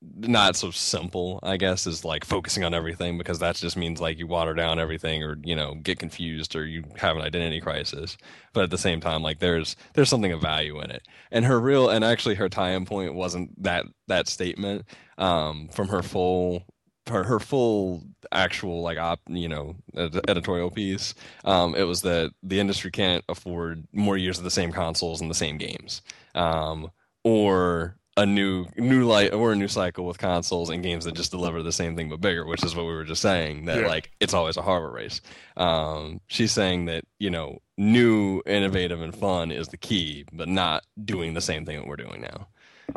[0.03, 4.19] not so simple, I guess, is like focusing on everything because that just means like
[4.19, 8.17] you water down everything or you know get confused or you have an identity crisis.
[8.55, 11.03] But at the same time, like there's there's something of value in it.
[11.31, 14.87] And her real and actually her tie-in point wasn't that that statement
[15.19, 16.65] um, from her full
[17.11, 18.03] her, her full
[18.33, 23.25] actual like op you know ed- editorial piece um, it was that the industry can't
[23.29, 26.01] afford more years of the same consoles and the same games.
[26.35, 26.91] Um,
[27.25, 31.31] or a new new light or a new cycle with consoles and games that just
[31.31, 33.87] deliver the same thing but bigger which is what we were just saying that Yeah.
[33.87, 35.21] like it's always a hardware race.
[35.57, 40.85] Um, she's saying that you know new innovative and fun is the key but not
[41.03, 42.49] doing the same thing that we're doing now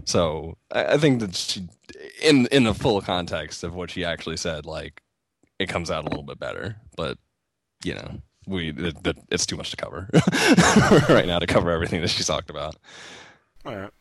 [0.06, 1.68] So I, I think that she,
[2.22, 5.02] in in the full context of what she actually said, like
[5.60, 6.78] it comes out a little bit better.
[6.96, 7.18] But
[7.84, 10.10] you know, we it, it, it's too much to cover
[11.10, 12.76] right now to cover everything that she's talked about.
[13.66, 13.92] All right.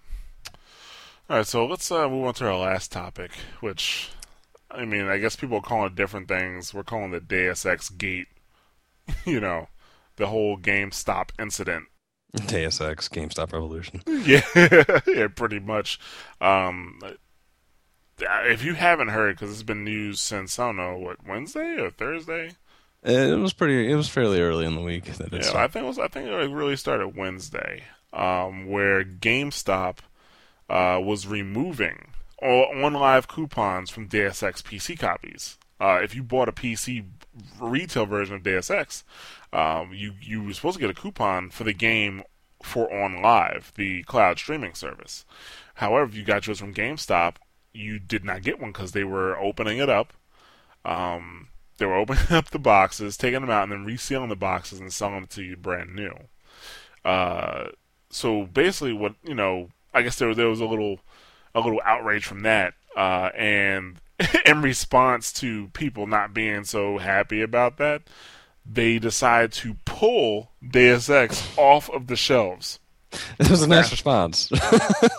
[1.31, 3.31] All right, so let's uh, move on to our last topic,
[3.61, 4.11] which,
[4.71, 6.75] I mean, I guess people are calling it different things.
[6.75, 8.27] We're calling it Deus Ex Gate.
[9.25, 9.69] you know,
[10.17, 11.85] the whole GameStop incident.
[12.35, 14.03] Deus Ex, GameStop Revolution.
[14.07, 14.43] Yeah,
[15.07, 15.99] yeah, pretty much.
[16.41, 17.01] Um,
[18.21, 21.91] if you haven't heard, because it's been news since I don't know what Wednesday or
[21.91, 22.53] Thursday.
[23.03, 23.91] It was pretty.
[23.91, 25.99] It was fairly early in the week that it Yeah, I think it was.
[25.99, 29.99] I think it really started Wednesday, um, where GameStop
[30.71, 35.59] uh, was removing OnLive coupons from Deus Ex PC copies.
[35.83, 37.05] Uh, if you bought a PC
[37.61, 39.03] retail version of Deus Ex,
[39.53, 42.23] um, you you were supposed to get a coupon for the game
[42.63, 45.25] for OnLive, the cloud streaming service.
[45.75, 47.35] However, if you got yours from GameStop,
[47.73, 50.13] you did not get one because they were opening it up.
[50.85, 54.79] Um, they were opening up the boxes, taking them out, and then resealing the boxes
[54.79, 56.15] and selling them to you brand new.
[57.05, 57.71] Uh,
[58.09, 61.01] so basically, what you know, I guess there there was a little
[61.57, 63.97] a little outrage from that, uh, and
[64.47, 68.03] in response to people not being so happy about that,
[68.65, 72.79] they decide to pull Deus Ex off of the shelves.
[73.39, 74.51] It was a nice response.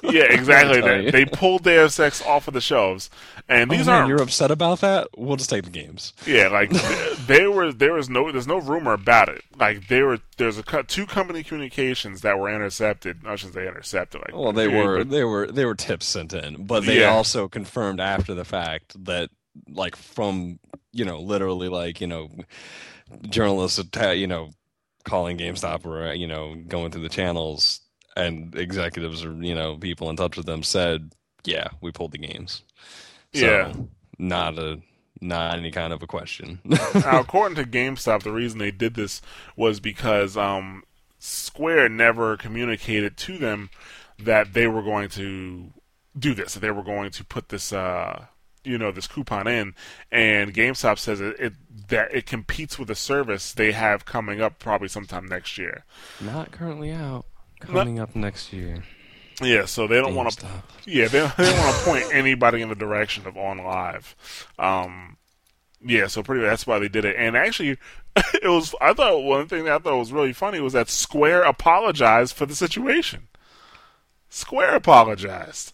[0.03, 0.81] yeah, exactly.
[0.81, 1.11] That.
[1.11, 3.09] They pulled Deus Ex off of the shelves,
[3.47, 4.09] and oh, these oh, man, aren't.
[4.09, 5.07] You're upset about that?
[5.17, 6.13] We'll just take the games.
[6.25, 6.69] Yeah, like
[7.27, 9.43] there were there was no there's no rumor about it.
[9.57, 13.21] Like there were there's a two company communications that were intercepted.
[13.25, 14.21] I shouldn't say intercepted.
[14.21, 17.09] Like well, they were but, they were they were tips sent in, but they yeah.
[17.09, 19.29] also confirmed after the fact that
[19.69, 20.59] like from
[20.91, 22.29] you know literally like you know
[23.29, 23.79] journalists
[24.15, 24.49] you know
[25.03, 27.81] calling GameStop or you know going through the channels
[28.15, 31.13] and executives or you know people in touch with them said,
[31.45, 32.63] yeah, we pulled the games.
[33.33, 33.73] So, yeah,
[34.17, 34.81] not a
[35.21, 36.59] not any kind of a question.
[36.63, 39.21] now, according to GameStop, the reason they did this
[39.55, 40.83] was because um,
[41.19, 43.69] Square never communicated to them
[44.19, 45.71] that they were going to
[46.17, 48.25] do this, that they were going to put this, uh,
[48.63, 49.73] you know, this coupon in.
[50.11, 51.53] And GameStop says it, it
[51.87, 55.85] that it competes with a service they have coming up probably sometime next year.
[56.21, 57.25] Not currently out.
[57.67, 58.83] Coming up next year.
[59.41, 60.47] Yeah, so they don't want to.
[60.85, 64.13] Yeah, they, they don't want to point anybody in the direction of OnLive.
[64.59, 65.17] Um,
[65.83, 66.41] yeah, so pretty.
[66.43, 67.15] That's why they did it.
[67.17, 67.77] And actually,
[68.15, 68.75] it was.
[68.79, 72.45] I thought one thing that I thought was really funny was that Square apologized for
[72.45, 73.27] the situation.
[74.29, 75.72] Square apologized.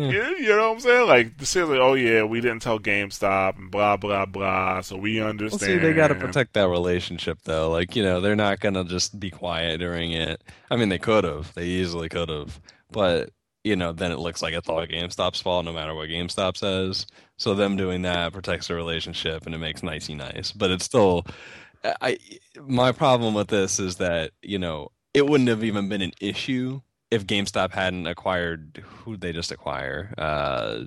[0.00, 0.30] Yeah.
[0.30, 1.08] You, know what I'm saying?
[1.08, 5.60] Like, seriously, oh yeah, we didn't tell GameStop and blah blah blah, so we understand.
[5.60, 7.70] Well, see, they got to protect that relationship though.
[7.70, 10.42] Like, you know, they're not gonna just be quiet during it.
[10.70, 13.30] I mean, they could have, they easily could have, but
[13.64, 17.06] you know, then it looks like it's all GameStop's fault, no matter what GameStop says.
[17.36, 20.52] So them doing that protects the relationship and it makes nicey nice.
[20.52, 21.26] But it's still,
[21.84, 22.18] I
[22.66, 26.80] my problem with this is that you know it wouldn't have even been an issue
[27.10, 30.84] if GameStop hadn't acquired who they just acquire, uh,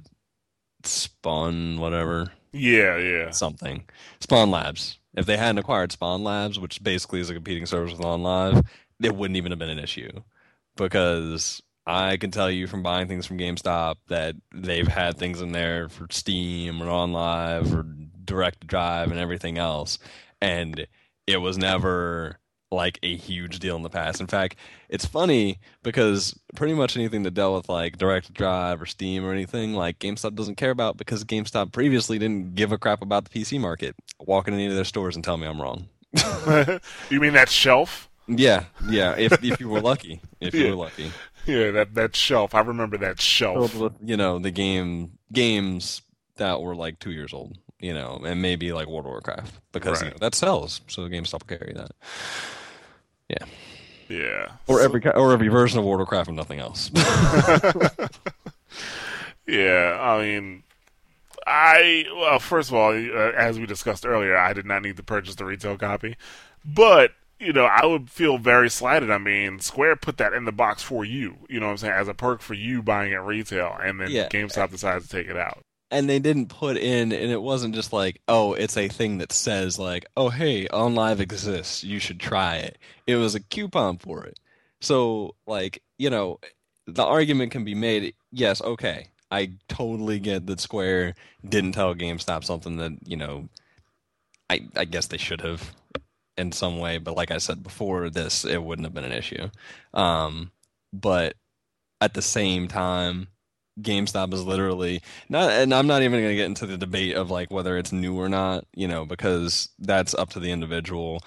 [0.83, 2.31] Spawn whatever.
[2.51, 3.31] Yeah, yeah.
[3.31, 3.85] Something.
[4.19, 4.99] Spawn Labs.
[5.15, 8.65] If they hadn't acquired Spawn Labs, which basically is a competing service with OnLive,
[9.01, 10.11] it wouldn't even have been an issue.
[10.75, 15.51] Because I can tell you from buying things from GameStop that they've had things in
[15.51, 17.85] there for Steam or OnLive or
[18.23, 19.99] Direct Drive and everything else.
[20.41, 20.87] And
[21.27, 22.39] it was never
[22.73, 24.19] like a huge deal in the past.
[24.19, 24.57] In fact,
[24.89, 29.31] it's funny because pretty much anything that dealt with like direct drive or Steam or
[29.31, 33.29] anything like GameStop doesn't care about because GameStop previously didn't give a crap about the
[33.29, 33.95] PC market.
[34.19, 35.87] Walk into any of their stores and tell me I'm wrong.
[37.09, 38.09] you mean that shelf?
[38.27, 39.15] Yeah, yeah.
[39.17, 41.11] If if you were lucky, if you were lucky.
[41.45, 42.55] Yeah, that that shelf.
[42.55, 43.75] I remember that shelf.
[43.75, 46.01] With, you know the game games
[46.37, 47.57] that were like two years old.
[47.79, 50.07] You know, and maybe like World of Warcraft because right.
[50.07, 51.91] you know, that sells, so GameStop will carry that.
[53.29, 53.45] Yeah.
[54.09, 54.51] Yeah.
[54.67, 56.91] Or so, every or every version of World of Warcraft and nothing else.
[59.47, 60.63] yeah, I mean,
[61.47, 65.03] I well, first of all, uh, as we discussed earlier, I did not need to
[65.03, 66.17] purchase the retail copy,
[66.63, 69.09] but you know, I would feel very slighted.
[69.09, 71.37] I mean, Square put that in the box for you.
[71.49, 71.93] You know what I'm saying?
[71.93, 74.29] As a perk for you buying at retail, and then yeah.
[74.29, 75.63] GameStop decides to take it out
[75.93, 79.31] and they didn't put in and it wasn't just like oh it's a thing that
[79.31, 82.77] says like oh hey OnLive exists you should try it.
[83.07, 84.39] It was a coupon for it.
[84.81, 86.39] So like you know
[86.87, 91.15] the argument can be made yes okay i totally get that square
[91.47, 93.47] didn't tell gamestop something that you know
[94.49, 95.73] i i guess they should have
[96.37, 99.49] in some way but like i said before this it wouldn't have been an issue.
[99.93, 100.51] Um
[100.91, 101.35] but
[102.01, 103.27] at the same time
[103.81, 107.31] GameStop is literally not, and I'm not even going to get into the debate of
[107.31, 111.23] like whether it's new or not, you know, because that's up to the individual.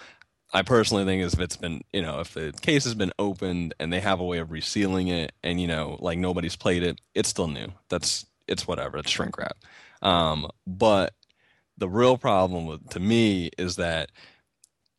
[0.52, 3.74] I personally think is if it's been, you know, if the case has been opened
[3.80, 7.00] and they have a way of resealing it and, you know, like nobody's played it,
[7.14, 7.72] it's still new.
[7.88, 8.98] That's, it's whatever.
[8.98, 9.56] It's shrink wrap.
[10.02, 11.14] Um, but
[11.76, 14.12] the real problem with, to me is that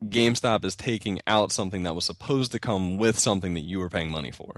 [0.03, 3.89] GameStop is taking out something that was supposed to come with something that you were
[3.89, 4.57] paying money for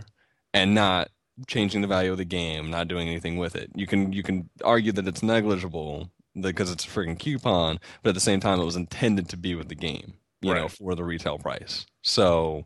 [0.53, 1.09] and not
[1.47, 3.71] changing the value of the game, not doing anything with it.
[3.75, 6.09] You can you can argue that it's negligible
[6.39, 9.55] because it's a freaking coupon, but at the same time it was intended to be
[9.55, 10.61] with the game, you right.
[10.61, 11.85] know, for the retail price.
[12.01, 12.65] So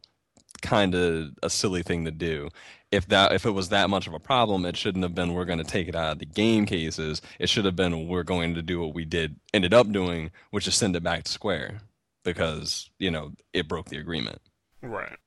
[0.61, 2.49] kind of a silly thing to do.
[2.91, 5.45] If that if it was that much of a problem, it shouldn't have been we're
[5.45, 7.21] going to take it out of the game cases.
[7.39, 10.67] It should have been we're going to do what we did ended up doing, which
[10.67, 11.81] is send it back to Square
[12.23, 14.41] because you know it broke the agreement.
[14.81, 15.17] Right.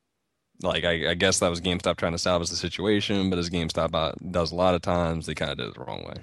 [0.63, 3.95] Like I, I guess that was GameStop trying to salvage the situation, but as GameStop
[3.95, 6.17] uh, does a lot of times, they kind of did it the wrong way.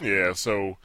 [0.00, 0.32] Yeah.
[0.34, 0.76] So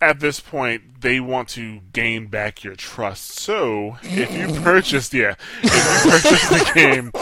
[0.00, 3.38] at this point, they want to gain back your trust.
[3.38, 7.12] So if you purchased, yeah, if you purchased the game,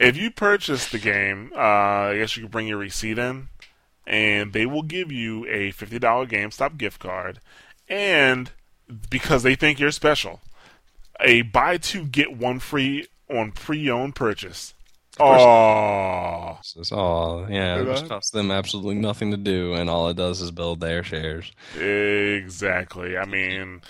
[0.00, 3.48] if you purchased the game, uh, I guess you could bring your receipt in,
[4.06, 7.40] and they will give you a fifty dollar GameStop gift card,
[7.88, 8.50] and
[9.10, 10.40] because they think you're special.
[11.20, 14.74] A buy two get one free on pre-owned purchase.
[15.18, 16.58] Oh,
[17.48, 21.02] yeah, it costs them absolutely nothing to do, and all it does is build their
[21.02, 21.52] shares.
[21.74, 23.16] Exactly.
[23.16, 23.80] I mean,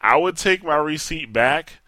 [0.00, 1.78] I would take my receipt back,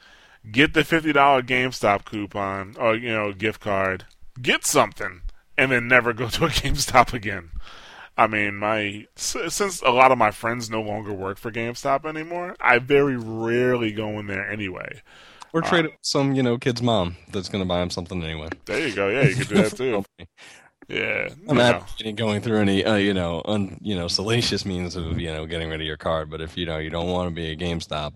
[0.51, 4.07] get the fifty dollar GameStop coupon or you know gift card,
[4.41, 5.21] get something,
[5.59, 7.51] and then never go to a GameStop again.
[8.17, 12.57] I mean, my since a lot of my friends no longer work for GameStop anymore,
[12.59, 15.03] I very rarely go in there anyway.
[15.53, 18.49] Or trade uh, some, you know, kid's mom that's going to buy him something anyway.
[18.67, 19.09] There you go.
[19.09, 20.05] Yeah, you could do that too.
[20.89, 25.19] yeah, I'm not going through any, uh, you know, un, you know, salacious means of,
[25.19, 26.31] you know, getting rid of your card.
[26.31, 28.15] But if you know you don't want to be a GameStop,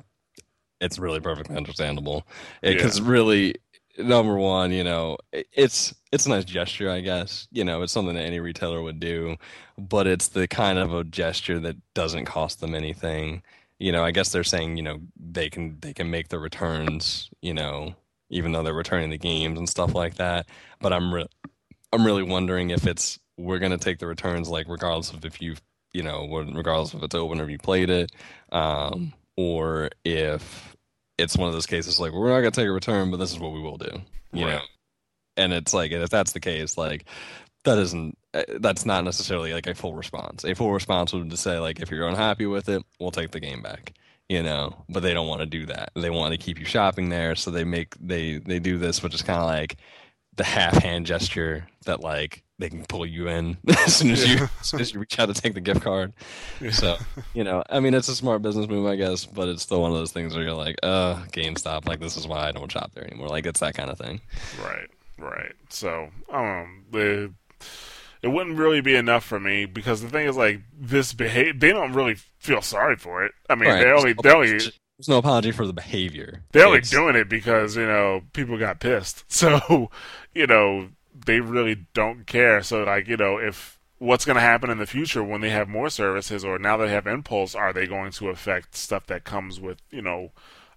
[0.81, 2.27] it's really perfectly understandable.
[2.61, 3.09] Because yeah.
[3.09, 3.55] really,
[3.99, 7.49] number one, you know, it's it's a nice gesture, I guess.
[7.51, 9.37] You know, it's something that any retailer would do,
[9.79, 13.43] but it's the kind of a gesture that doesn't cost them anything.
[13.83, 17.29] You know, I guess they're saying, you know, they can they can make the returns,
[17.41, 17.95] you know,
[18.31, 20.47] even though they're returning the games and stuff like that.
[20.81, 21.29] But I'm re-
[21.93, 25.61] I'm really wondering if it's we're gonna take the returns like regardless of if you've
[25.93, 28.13] you know regardless if it's open or you played it,
[28.53, 30.77] um, or if
[31.19, 33.41] it's one of those cases like we're not gonna take a return, but this is
[33.41, 34.01] what we will do.
[34.33, 34.55] You right.
[34.55, 34.61] know,
[35.37, 37.05] and it's like if that's the case, like
[37.65, 38.17] that isn't
[38.59, 40.45] that's not necessarily like a full response.
[40.45, 43.41] A full response would to say like if you're unhappy with it, we'll take the
[43.41, 43.95] game back.
[44.29, 45.91] You know, but they don't want to do that.
[45.95, 49.15] They want to keep you shopping there, so they make they they do this, which
[49.15, 49.77] is kind of like
[50.37, 54.49] the half hand gesture that like they can pull you in as soon as you
[54.61, 56.15] as soon as you reach out to take the gift card.
[56.61, 56.71] Yeah.
[56.71, 56.97] So
[57.35, 59.91] you know, I mean, it's a smart business move, I guess, but it's still one
[59.91, 62.93] of those things where you're like, uh, GameStop, like this is why I don't shop
[62.95, 63.29] there anymore.
[63.29, 64.21] Like it's that kind of thing.
[64.63, 65.53] Right, right.
[65.69, 67.35] So um, the
[68.23, 71.71] it wouldn't really be enough for me because the thing is like this behavior they
[71.71, 73.33] don't really feel sorry for it.
[73.51, 73.83] I mean, right.
[73.83, 76.45] they only they only there's no apology for the behavior.
[76.53, 79.25] They're only doing it because you know people got pissed.
[79.33, 79.91] So
[80.35, 80.89] you know
[81.27, 82.63] they really don't care.
[82.63, 85.69] So like you know if what's going to happen in the future when they have
[85.69, 89.61] more services or now they have impulse are they going to affect stuff that comes
[89.61, 90.33] with you know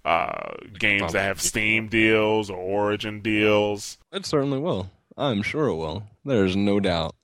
[0.06, 5.76] uh, games that have steam deals or origin deals it certainly will i'm sure it
[5.76, 7.15] will there's no doubt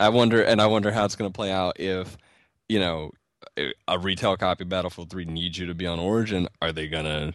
[0.00, 2.16] i wonder and i wonder how it's going to play out if
[2.68, 3.12] you know
[3.88, 7.04] a retail copy of battlefield 3 needs you to be on origin are they going
[7.04, 7.32] to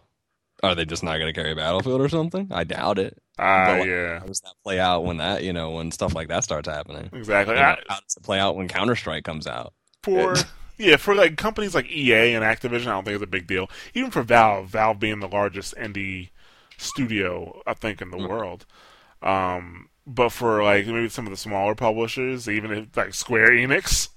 [0.63, 3.83] are they just not going to carry battlefield or something i doubt it Ah, uh,
[3.83, 4.19] yeah.
[4.19, 7.09] How does that play out when that you know when stuff like that starts happening?
[7.11, 7.55] Exactly.
[7.55, 9.73] I, how does it play out when Counter Strike comes out?
[10.03, 10.35] For
[10.77, 13.69] yeah, for like companies like EA and Activision, I don't think it's a big deal.
[13.93, 16.29] Even for Valve, Valve being the largest indie
[16.77, 18.27] studio, I think, in the mm-hmm.
[18.27, 18.65] world.
[19.21, 24.09] Um, but for like maybe some of the smaller publishers, even if, like Square Enix,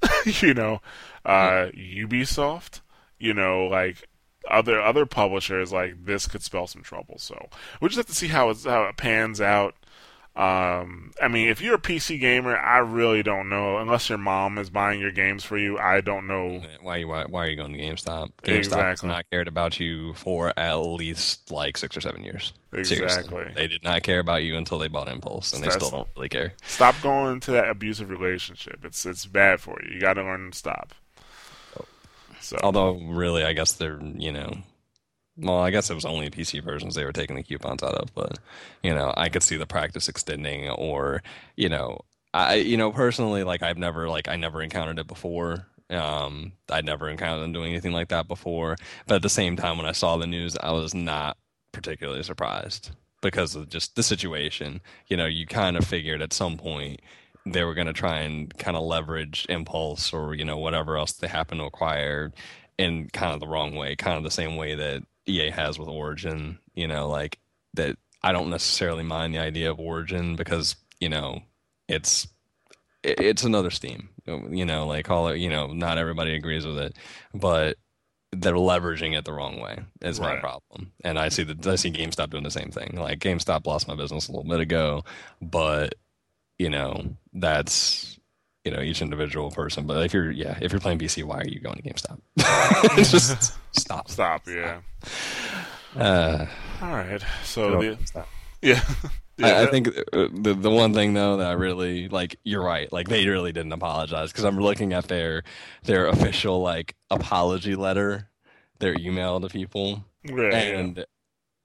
[0.42, 0.80] you know,
[1.24, 1.68] uh.
[1.74, 2.80] Ubisoft,
[3.18, 4.08] you know, like
[4.50, 7.18] other other publishers like this could spell some trouble.
[7.18, 7.48] So
[7.80, 9.74] we just have to see how it how it pans out.
[10.38, 13.78] Um, I mean, if you're a PC gamer, I really don't know.
[13.78, 17.24] Unless your mom is buying your games for you, I don't know why you why,
[17.24, 18.30] why are you going to GameStop.
[18.44, 19.08] GameStop exactly.
[19.08, 22.52] not cared about you for at least like six or seven years.
[22.72, 23.08] Exactly.
[23.08, 23.52] Seriously.
[23.56, 26.28] They did not care about you until they bought Impulse, and they still don't really
[26.28, 26.52] care.
[26.64, 28.84] Stop going to that abusive relationship.
[28.84, 29.94] It's it's bad for you.
[29.94, 30.94] You got to learn to stop.
[32.40, 34.52] So, although really, I guess they're you know,
[35.38, 38.14] well, I guess it was only PC versions they were taking the coupons out of,
[38.14, 38.38] but
[38.82, 41.22] you know, I could see the practice extending, or
[41.56, 42.00] you know,
[42.34, 45.66] I, you know, personally, like I've never, like I never encountered it before.
[45.90, 48.76] Um, I'd never encountered them doing anything like that before.
[49.06, 51.38] But at the same time, when I saw the news, I was not
[51.72, 52.90] particularly surprised
[53.22, 54.80] because of just the situation.
[55.06, 57.00] You know, you kind of figured at some point
[57.46, 61.12] they were going to try and kind of leverage impulse or you know whatever else
[61.12, 62.32] they happen to acquire
[62.78, 65.88] in kind of the wrong way, kind of the same way that EA has with
[65.88, 66.58] Origin.
[66.74, 67.38] You know, like
[67.74, 67.96] that.
[68.22, 71.42] I don't necessarily mind the idea of Origin because you know
[71.88, 72.26] it's
[73.02, 74.10] it's another Steam.
[74.26, 75.34] You know, like all.
[75.34, 76.96] You know, not everybody agrees with it,
[77.34, 77.76] but
[78.32, 79.78] they're leveraging it the wrong way.
[80.02, 80.92] Is my problem.
[81.02, 82.96] And I see the I see GameStop doing the same thing.
[82.96, 85.04] Like GameStop lost my business a little bit ago,
[85.40, 85.94] but
[86.58, 88.17] you know that's
[88.68, 89.86] you know each individual person.
[89.86, 92.20] But if you're yeah, if you're playing PC, why are you going to GameStop?
[92.96, 94.10] Just stop.
[94.10, 94.46] Stop.
[94.46, 94.80] Yeah.
[95.96, 96.46] Uh,
[96.82, 97.22] All right.
[97.44, 98.26] So the, GameStop.
[98.62, 98.82] yeah.
[99.42, 102.92] I, I think uh, the the one thing though that I really like, you're right.
[102.92, 105.44] Like they really didn't apologize because I'm looking at their
[105.84, 108.28] their official like apology letter,
[108.80, 110.58] their email to people, yeah, yeah.
[110.58, 111.06] and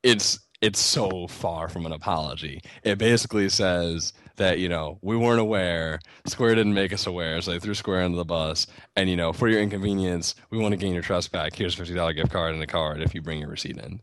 [0.04, 2.62] it's it's so far from an apology.
[2.84, 7.52] It basically says that you know we weren't aware, Square didn't make us aware, so
[7.52, 10.78] they threw Square under the bus, and you know for your inconvenience, we want to
[10.78, 11.56] gain your trust back.
[11.56, 14.02] Here's a fifty dollar gift card and a card if you bring your receipt in.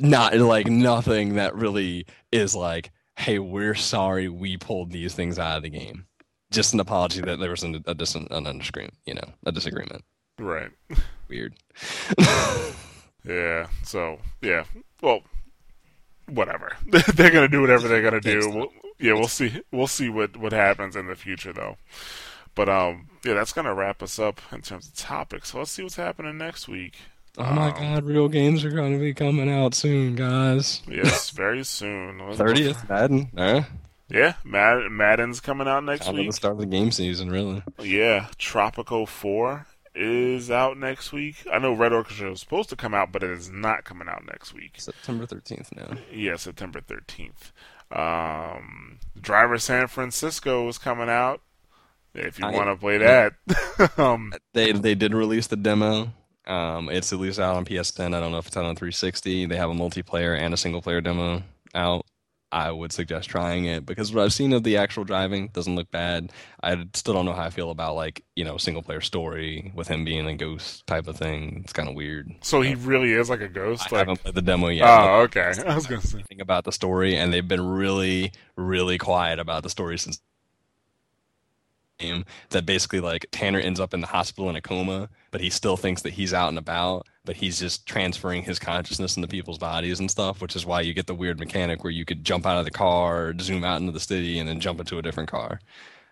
[0.00, 5.56] Not like nothing that really is like, hey, we're sorry we pulled these things out
[5.56, 6.06] of the game.
[6.50, 10.04] Just an apology that there was an, a dis- an disagreement, you know, a disagreement.
[10.38, 10.70] Right.
[11.28, 11.54] Weird.
[13.24, 13.68] Yeah.
[13.82, 14.64] So yeah.
[15.02, 15.20] Well,
[16.28, 16.76] whatever.
[17.14, 18.68] they're gonna do whatever they're gonna do.
[18.98, 19.00] GameStop.
[19.00, 19.62] We'll, yeah, we'll see.
[19.70, 21.76] We'll see what what happens in the future, though.
[22.54, 25.50] But um, yeah, that's gonna wrap us up in terms of topics.
[25.52, 26.94] So let's see what's happening next week.
[27.36, 30.82] Oh my Um, God, real games are going to be coming out soon, guys.
[30.88, 32.20] Yes, very soon.
[32.20, 33.28] 30th, Madden.
[33.36, 33.62] Eh?
[34.08, 36.28] Yeah, Mad- Madden's coming out next Kind of week.
[36.28, 37.64] the start of the game season, really.
[37.82, 39.66] Yeah, Tropico 4
[39.96, 41.44] is out next week.
[41.52, 44.24] I know Red Orchestra is supposed to come out, but it is not coming out
[44.26, 44.74] next week.
[44.76, 45.96] September 13th now.
[46.12, 47.50] Yeah, September 13th.
[47.94, 51.40] Um, Driver San Francisco is coming out.
[52.14, 53.34] If you want to play that.
[53.98, 56.12] um, They they did release the demo.
[56.46, 58.14] Um, it's at least out on PSN.
[58.14, 59.46] I don't know if it's out on 360.
[59.46, 61.42] They have a multiplayer and a single player demo
[61.74, 62.06] out.
[62.54, 65.90] I would suggest trying it because what I've seen of the actual driving doesn't look
[65.90, 66.30] bad.
[66.62, 69.88] I still don't know how I feel about like you know single player story with
[69.88, 71.62] him being a ghost type of thing.
[71.64, 72.32] It's kind of weird.
[72.42, 73.90] so he really is like a ghost?
[73.90, 74.88] Like, haven't played the demo yet.
[74.88, 75.52] oh, okay.
[75.66, 76.18] I was going to say.
[76.18, 80.20] anything about the story, and they've been really, really quiet about the story since
[81.98, 82.24] game.
[82.50, 85.76] That basically like Tanner ends up in the hospital in a coma, but he still
[85.76, 90.00] thinks that he's out and about, but he's just transferring his consciousness into people's bodies
[90.00, 92.58] and stuff, which is why you get the weird mechanic where you could jump out
[92.58, 95.60] of the car, zoom out into the city, and then jump into a different car.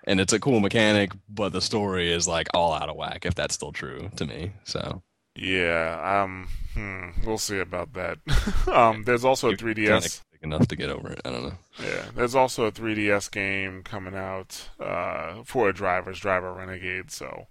[0.04, 3.34] And it's a cool mechanic, but the story is like all out of whack, if
[3.34, 4.52] that's still true to me.
[4.64, 5.02] So
[5.36, 8.18] Yeah, um, hmm, we'll see about that.
[8.72, 10.22] um, there's also a 3DS.
[10.42, 11.20] Enough to get over it.
[11.24, 11.58] I don't know.
[11.82, 17.10] Yeah, there's also a 3DS game coming out uh, for a drivers, Driver Renegade.
[17.10, 17.46] So,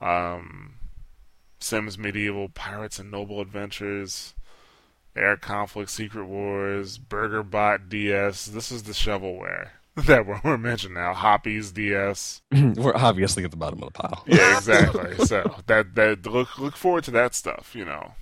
[0.00, 0.74] um,
[1.60, 4.34] Sims Medieval, Pirates and Noble Adventures,
[5.14, 8.46] Air Conflict, Secret Wars, Burger Bot DS.
[8.46, 9.70] This is the shovelware
[10.06, 11.12] that we're, we're mentioning now.
[11.12, 12.42] Hoppy's DS.
[12.52, 14.24] We're obviously at the bottom of the pile.
[14.26, 15.16] Yeah, exactly.
[15.26, 17.74] so that that look look forward to that stuff.
[17.74, 18.14] You know.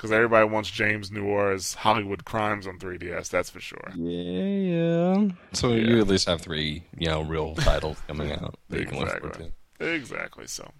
[0.00, 3.92] Because everybody wants James Noir's Hollywood Crimes on 3DS, that's for sure.
[3.94, 5.28] Yeah, yeah.
[5.52, 5.88] So Yeah.
[5.90, 9.08] you at least have three, you know, real titles coming out that you can look
[9.14, 9.52] Exactly.
[9.78, 9.94] to.
[9.94, 10.46] Exactly.
[10.46, 10.72] So,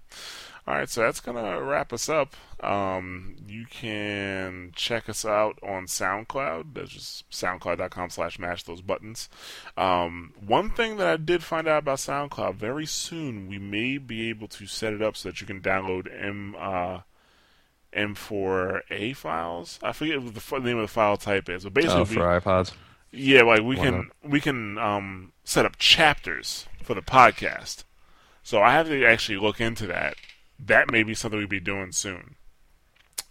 [0.67, 0.89] all right.
[0.89, 2.35] So that's gonna wrap us up.
[2.65, 6.73] Um, you can check us out on SoundCloud.
[6.75, 9.29] That's just SoundCloud.com/slash Mash Those Buttons.
[9.77, 14.31] Um, one thing that I did find out about SoundCloud very soon, we may be
[14.31, 17.01] able to set it up so that you can download M uh,
[17.95, 19.79] M4A files.
[19.83, 22.41] I forget what the name of the file type is, but basically, Oh, we- for
[22.41, 22.73] iPods.
[23.11, 27.85] yeah, like we Why can we can um, set up chapters for the podcast.
[28.43, 30.15] So I have to actually look into that.
[30.59, 32.37] That may be something we'd be doing soon.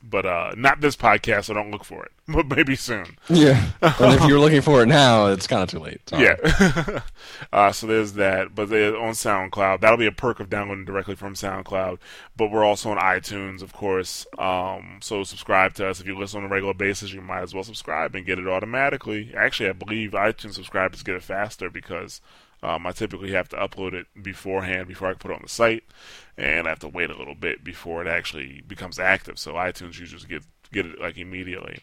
[0.01, 2.11] But uh, not this podcast, so don't look for it.
[2.39, 3.17] But maybe soon.
[3.27, 3.71] Yeah.
[3.81, 6.07] and if you're looking for it now, it's kind of too late.
[6.07, 6.25] Sorry.
[6.25, 7.01] Yeah.
[7.53, 8.53] uh, so there's that.
[8.53, 9.81] But they're on SoundCloud.
[9.81, 11.97] That'll be a perk of downloading directly from SoundCloud.
[12.37, 14.27] But we're also on iTunes, of course.
[14.37, 15.99] Um, so subscribe to us.
[15.99, 18.47] If you listen on a regular basis, you might as well subscribe and get it
[18.47, 19.33] automatically.
[19.35, 22.21] Actually, I believe iTunes subscribers get it faster because
[22.61, 25.49] um, I typically have to upload it beforehand before I can put it on the
[25.49, 25.83] site.
[26.37, 29.39] And I have to wait a little bit before it actually becomes active.
[29.39, 31.79] So iTunes users get get it like immediately.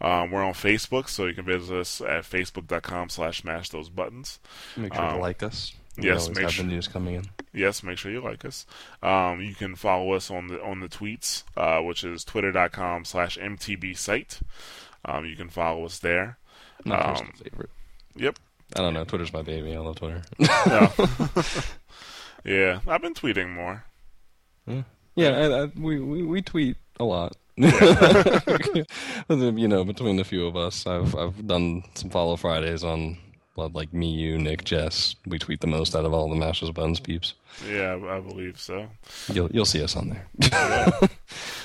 [0.00, 4.38] Um, we're on Facebook, so you can visit us at facebook.com slash Mash Those Buttons.
[4.76, 5.74] Make sure to Um, like us.
[5.98, 7.24] We Yes, always make have sure- the news coming in.
[7.52, 8.64] Yes, make sure you like us.
[9.02, 13.36] Um, you can follow us on the on the tweets, uh, which is twitter.com slash
[13.36, 14.40] mtb site.
[15.04, 16.38] Um, you can follow us there.
[16.86, 17.70] My Um, personal favorite.
[18.16, 18.38] Yep.
[18.74, 19.04] I don't know.
[19.04, 19.74] Twitter's my baby.
[19.74, 20.22] I love Twitter.
[20.38, 20.90] Yeah.
[22.44, 23.84] yeah, I've been tweeting more.
[24.66, 27.36] yeah, I, I, we, we we tweet a lot.
[27.56, 27.68] you
[29.68, 33.18] know, between the few of us, I've I've done some follow Fridays on
[33.56, 35.14] well, like me, you, Nick, Jess.
[35.26, 37.34] We tweet the most out of all the Masters Buns peeps.
[37.68, 38.86] Yeah, I, believe so.
[39.30, 40.26] You'll you'll see us on there.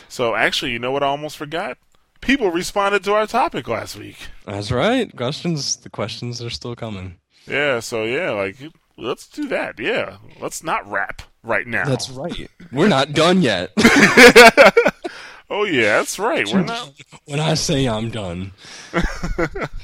[0.10, 1.78] So actually, you know what I almost forgot?
[2.22, 4.18] People responded to our topic last week.
[4.46, 5.14] That's right.
[5.16, 5.76] Questions.
[5.76, 7.18] The questions are still coming.
[7.46, 8.56] Yeah, so yeah, like
[8.98, 9.80] let's do that.
[9.80, 11.86] Yeah, let's not rap right now.
[11.86, 12.50] That's right.
[12.72, 13.72] We're not done yet.
[15.50, 16.48] Oh yeah, that's right.
[16.52, 16.94] We're not.
[17.26, 18.52] when I say I'm done.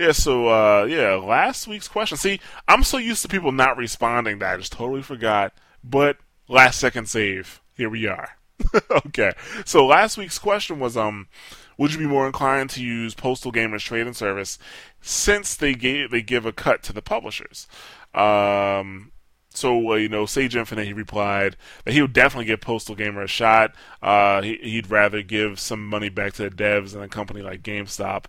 [0.00, 2.16] Yeah, so uh yeah, last week's question.
[2.16, 5.52] See, I'm so used to people not responding that I just totally forgot.
[5.84, 6.16] But
[6.48, 7.60] last second save.
[7.76, 8.30] Here we are.
[9.06, 9.32] okay.
[9.66, 11.28] So last week's question was um
[11.76, 14.58] would you be more inclined to use Postal Gamers trading service
[15.02, 17.66] since they gave they give a cut to the publishers?
[18.14, 19.12] Um
[19.60, 23.22] so uh, you know, Sage Infinite, he replied that he would definitely give Postal Gamer
[23.22, 23.74] a shot.
[24.02, 27.62] Uh, he, he'd rather give some money back to the devs than a company like
[27.62, 28.24] GameStop,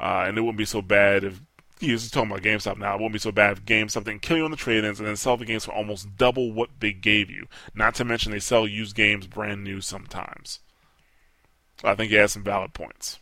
[0.00, 1.40] uh, and it wouldn't be so bad if
[1.80, 2.94] he was talking about GameStop now.
[2.94, 5.16] It wouldn't be so bad if GameStop didn't kill you on the trade-ins and then
[5.16, 7.46] sell the games for almost double what they gave you.
[7.74, 10.60] Not to mention they sell used games brand new sometimes.
[11.84, 13.18] I think he has some valid points.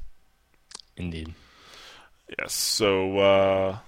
[0.97, 1.35] Indeed.
[2.39, 2.53] Yes.
[2.53, 3.79] So uh,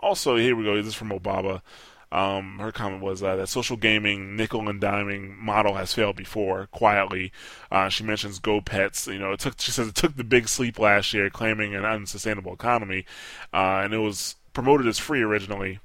[0.00, 0.76] also here we go.
[0.76, 1.62] This is from Obaba.
[2.10, 6.66] Um, her comment was uh, that social gaming nickel and diming model has failed before.
[6.68, 7.32] Quietly,
[7.70, 9.06] uh, she mentions Go Pets.
[9.06, 9.60] You know, it took.
[9.60, 13.04] She says it took the big sleep last year, claiming an unsustainable economy,
[13.52, 15.80] uh, and it was promoted as free originally,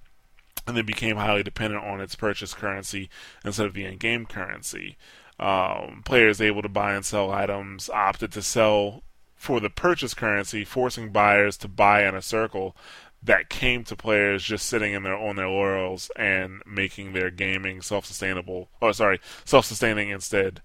[0.65, 3.09] and then became highly dependent on its purchase currency
[3.43, 4.97] instead of the in-game currency.
[5.39, 9.03] Um, players able to buy and sell items opted to sell
[9.35, 12.77] for the purchase currency, forcing buyers to buy in a circle
[13.23, 17.81] that came to players just sitting in their on their laurels and making their gaming
[17.81, 18.69] self-sustainable.
[18.81, 20.61] Oh, sorry, self-sustaining instead.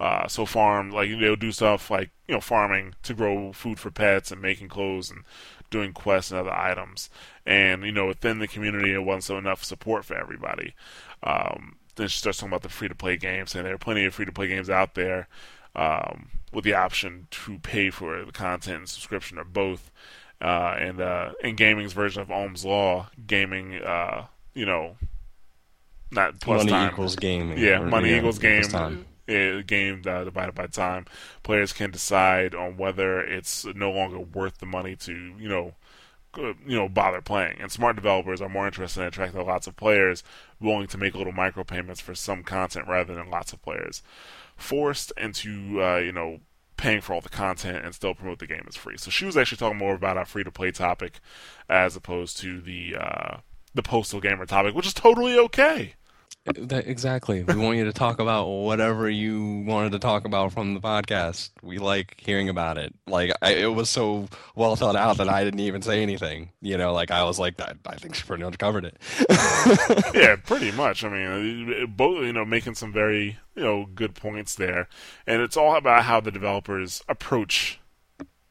[0.00, 3.90] Uh, so farm like they'll do stuff like you know farming to grow food for
[3.90, 5.22] pets and making clothes and
[5.70, 7.08] doing quests and other items.
[7.46, 10.74] And you know within the community, it wasn't enough support for everybody.
[11.22, 14.48] Um, then she starts talking about the free-to-play games, and there are plenty of free-to-play
[14.48, 15.28] games out there
[15.76, 19.90] um, with the option to pay for the content and subscription or both.
[20.42, 24.96] Uh, and uh, in gaming's version of Ohm's law, gaming, uh, you know,
[26.10, 26.90] not plus money time.
[26.90, 27.58] equals gaming.
[27.58, 29.06] Yeah, or, money know, equals game.
[29.28, 31.06] game uh, divided by time.
[31.44, 35.74] Players can decide on whether it's no longer worth the money to, you know,
[36.36, 37.60] you know, bother playing.
[37.60, 40.24] And smart developers are more interested in attracting lots of players
[40.60, 44.02] willing to make little micropayments for some content rather than lots of players
[44.56, 46.40] forced into, uh, you know,
[46.82, 48.96] paying for all the content and still promote the game as free.
[48.96, 51.20] So she was actually talking more about our free to play topic
[51.68, 53.36] as opposed to the uh,
[53.72, 55.94] the postal gamer topic, which is totally okay.
[56.44, 57.44] That, exactly.
[57.44, 61.50] We want you to talk about whatever you wanted to talk about from the podcast.
[61.62, 62.92] We like hearing about it.
[63.06, 66.50] Like I, it was so well thought out that I didn't even say anything.
[66.60, 68.96] You know, like I was like, I, I think she pretty much covered it.
[70.14, 71.04] yeah, pretty much.
[71.04, 74.88] I mean, both you know making some very you know good points there,
[75.28, 77.78] and it's all about how the developers approach,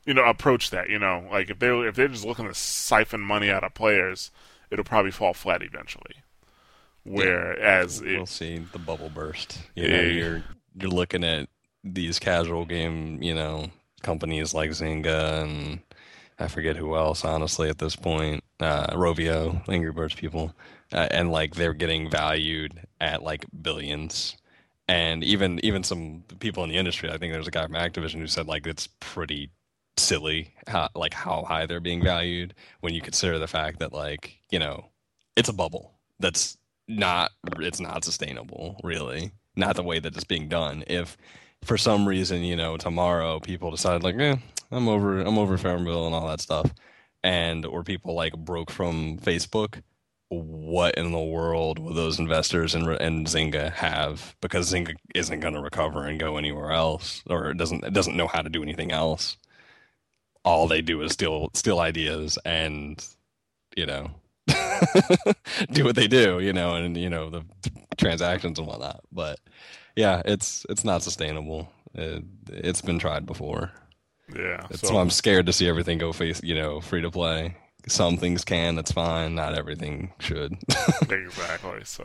[0.05, 0.89] you know, approach that.
[0.89, 4.31] You know, like if they're if they're just looking to siphon money out of players,
[4.69, 6.23] it'll probably fall flat eventually.
[7.03, 9.59] Whereas it, we'll see the bubble burst.
[9.75, 10.01] You know, Yeah.
[10.01, 10.43] you're
[10.79, 11.49] you're looking at
[11.83, 13.71] these casual game, you know,
[14.03, 15.79] companies like Zynga and
[16.39, 18.43] I forget who else, honestly, at this point.
[18.59, 20.55] Uh, Rovio, Angry Birds people,
[20.93, 24.37] uh, and like they're getting valued at like billions.
[24.87, 28.19] And even even some people in the industry, I think there's a guy from Activision
[28.19, 29.49] who said like it's pretty
[29.97, 34.37] silly how like how high they're being valued when you consider the fact that like
[34.49, 34.85] you know
[35.35, 36.57] it's a bubble that's
[36.97, 39.31] not it's not sustainable really.
[39.55, 40.83] Not the way that it's being done.
[40.87, 41.17] If
[41.63, 44.35] for some reason you know tomorrow people decide like eh,
[44.71, 46.73] i'm over i'm over farmville and all that stuff
[47.23, 49.81] and or people like broke from facebook
[50.31, 54.35] what in the world will those investors and, and Zynga have?
[54.41, 58.27] Because Zynga isn't going to recover and go anywhere else or doesn't it doesn't know
[58.27, 59.37] how to do anything else.
[60.45, 63.05] All they do is steal steal ideas and
[63.75, 64.11] you know
[65.71, 67.43] do what they do you know and you know the
[67.97, 69.39] transactions and whatnot but
[69.95, 73.71] yeah it's it's not sustainable it, it's been tried before
[74.35, 74.65] yeah.
[74.71, 77.55] so So i'm scared to see everything go face you know free to play
[77.87, 78.75] some things can.
[78.75, 79.35] That's fine.
[79.35, 80.57] Not everything should.
[81.09, 81.83] exactly.
[81.83, 82.03] So,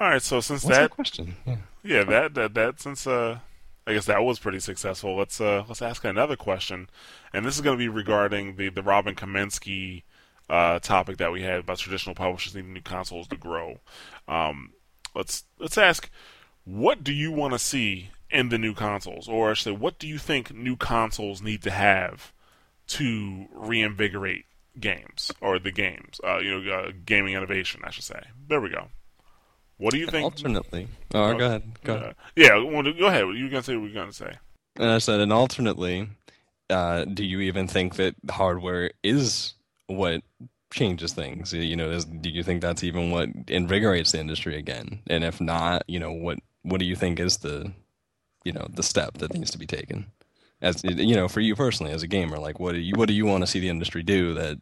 [0.00, 0.22] all right.
[0.22, 1.36] So since What's that, question?
[1.46, 1.56] Yeah.
[1.82, 3.38] yeah, that that that since uh,
[3.86, 5.16] I guess that was pretty successful.
[5.16, 6.88] Let's uh let's ask another question,
[7.32, 10.02] and this is going to be regarding the the Robin Kaminsky
[10.48, 13.80] uh topic that we had about traditional publishers needing new consoles to grow.
[14.28, 14.72] Um,
[15.14, 16.10] let's let's ask,
[16.64, 20.18] what do you want to see in the new consoles, or actually, what do you
[20.18, 22.32] think new consoles need to have
[22.88, 24.44] to reinvigorate
[24.78, 26.20] games or the games?
[26.22, 28.20] Uh, you know, uh, gaming innovation, I should say.
[28.48, 28.88] There we go.
[29.78, 30.24] What do you think?
[30.24, 30.88] Alternately.
[31.14, 31.62] Oh, go ahead.
[31.84, 32.14] Go ahead.
[32.34, 33.24] Yeah, go ahead.
[33.36, 34.36] You gonna say what you were gonna say?
[34.76, 36.08] And I said, and alternately,
[36.70, 39.54] uh, do you even think that hardware is
[39.86, 40.22] what
[40.72, 41.52] changes things?
[41.52, 45.00] You know, is, do you think that's even what invigorates the industry again?
[45.08, 47.72] And if not, you know, what what do you think is the,
[48.44, 50.06] you know, the step that needs to be taken?
[50.60, 53.14] As you know, for you personally as a gamer, like what do you what do
[53.14, 54.58] you want to see the industry do that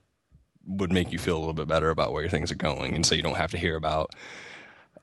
[0.66, 3.14] would make you feel a little bit better about where things are going, and so
[3.14, 4.10] you don't have to hear about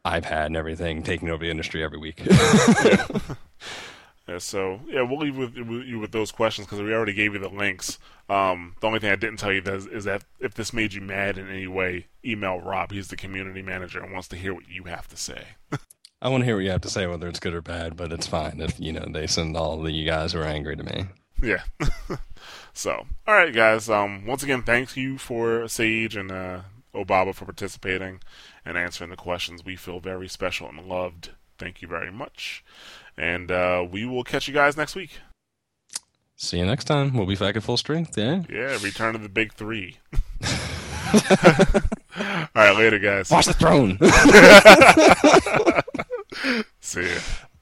[0.05, 2.21] iPad and everything taking over the industry every week.
[4.39, 7.39] So yeah, we'll leave with, with you with those questions because we already gave you
[7.39, 7.97] the links.
[8.29, 11.01] Um, the only thing I didn't tell you is, is that if this made you
[11.01, 12.91] mad in any way, email Rob.
[12.91, 15.43] He's the community manager and wants to hear what you have to say.
[16.21, 18.11] I want to hear what you have to say, whether it's good or bad, but
[18.11, 20.83] it's fine if you know they send all the you guys who are angry to
[20.83, 21.05] me.
[21.41, 21.63] Yeah.
[22.73, 23.89] so, all right, guys.
[23.89, 26.61] Um, once again, thank you for Sage and uh,
[26.93, 28.21] Obaba for participating
[28.63, 29.65] and answering the questions.
[29.65, 31.31] We feel very special and loved.
[31.57, 32.63] Thank you very much.
[33.21, 35.19] And uh, we will catch you guys next week.
[36.35, 37.13] See you next time.
[37.15, 38.41] We'll be back at full strength, yeah?
[38.49, 39.99] Yeah, return to the big three.
[41.13, 43.29] All right, later, guys.
[43.29, 43.99] Watch the throne.
[46.81, 47.19] See ya.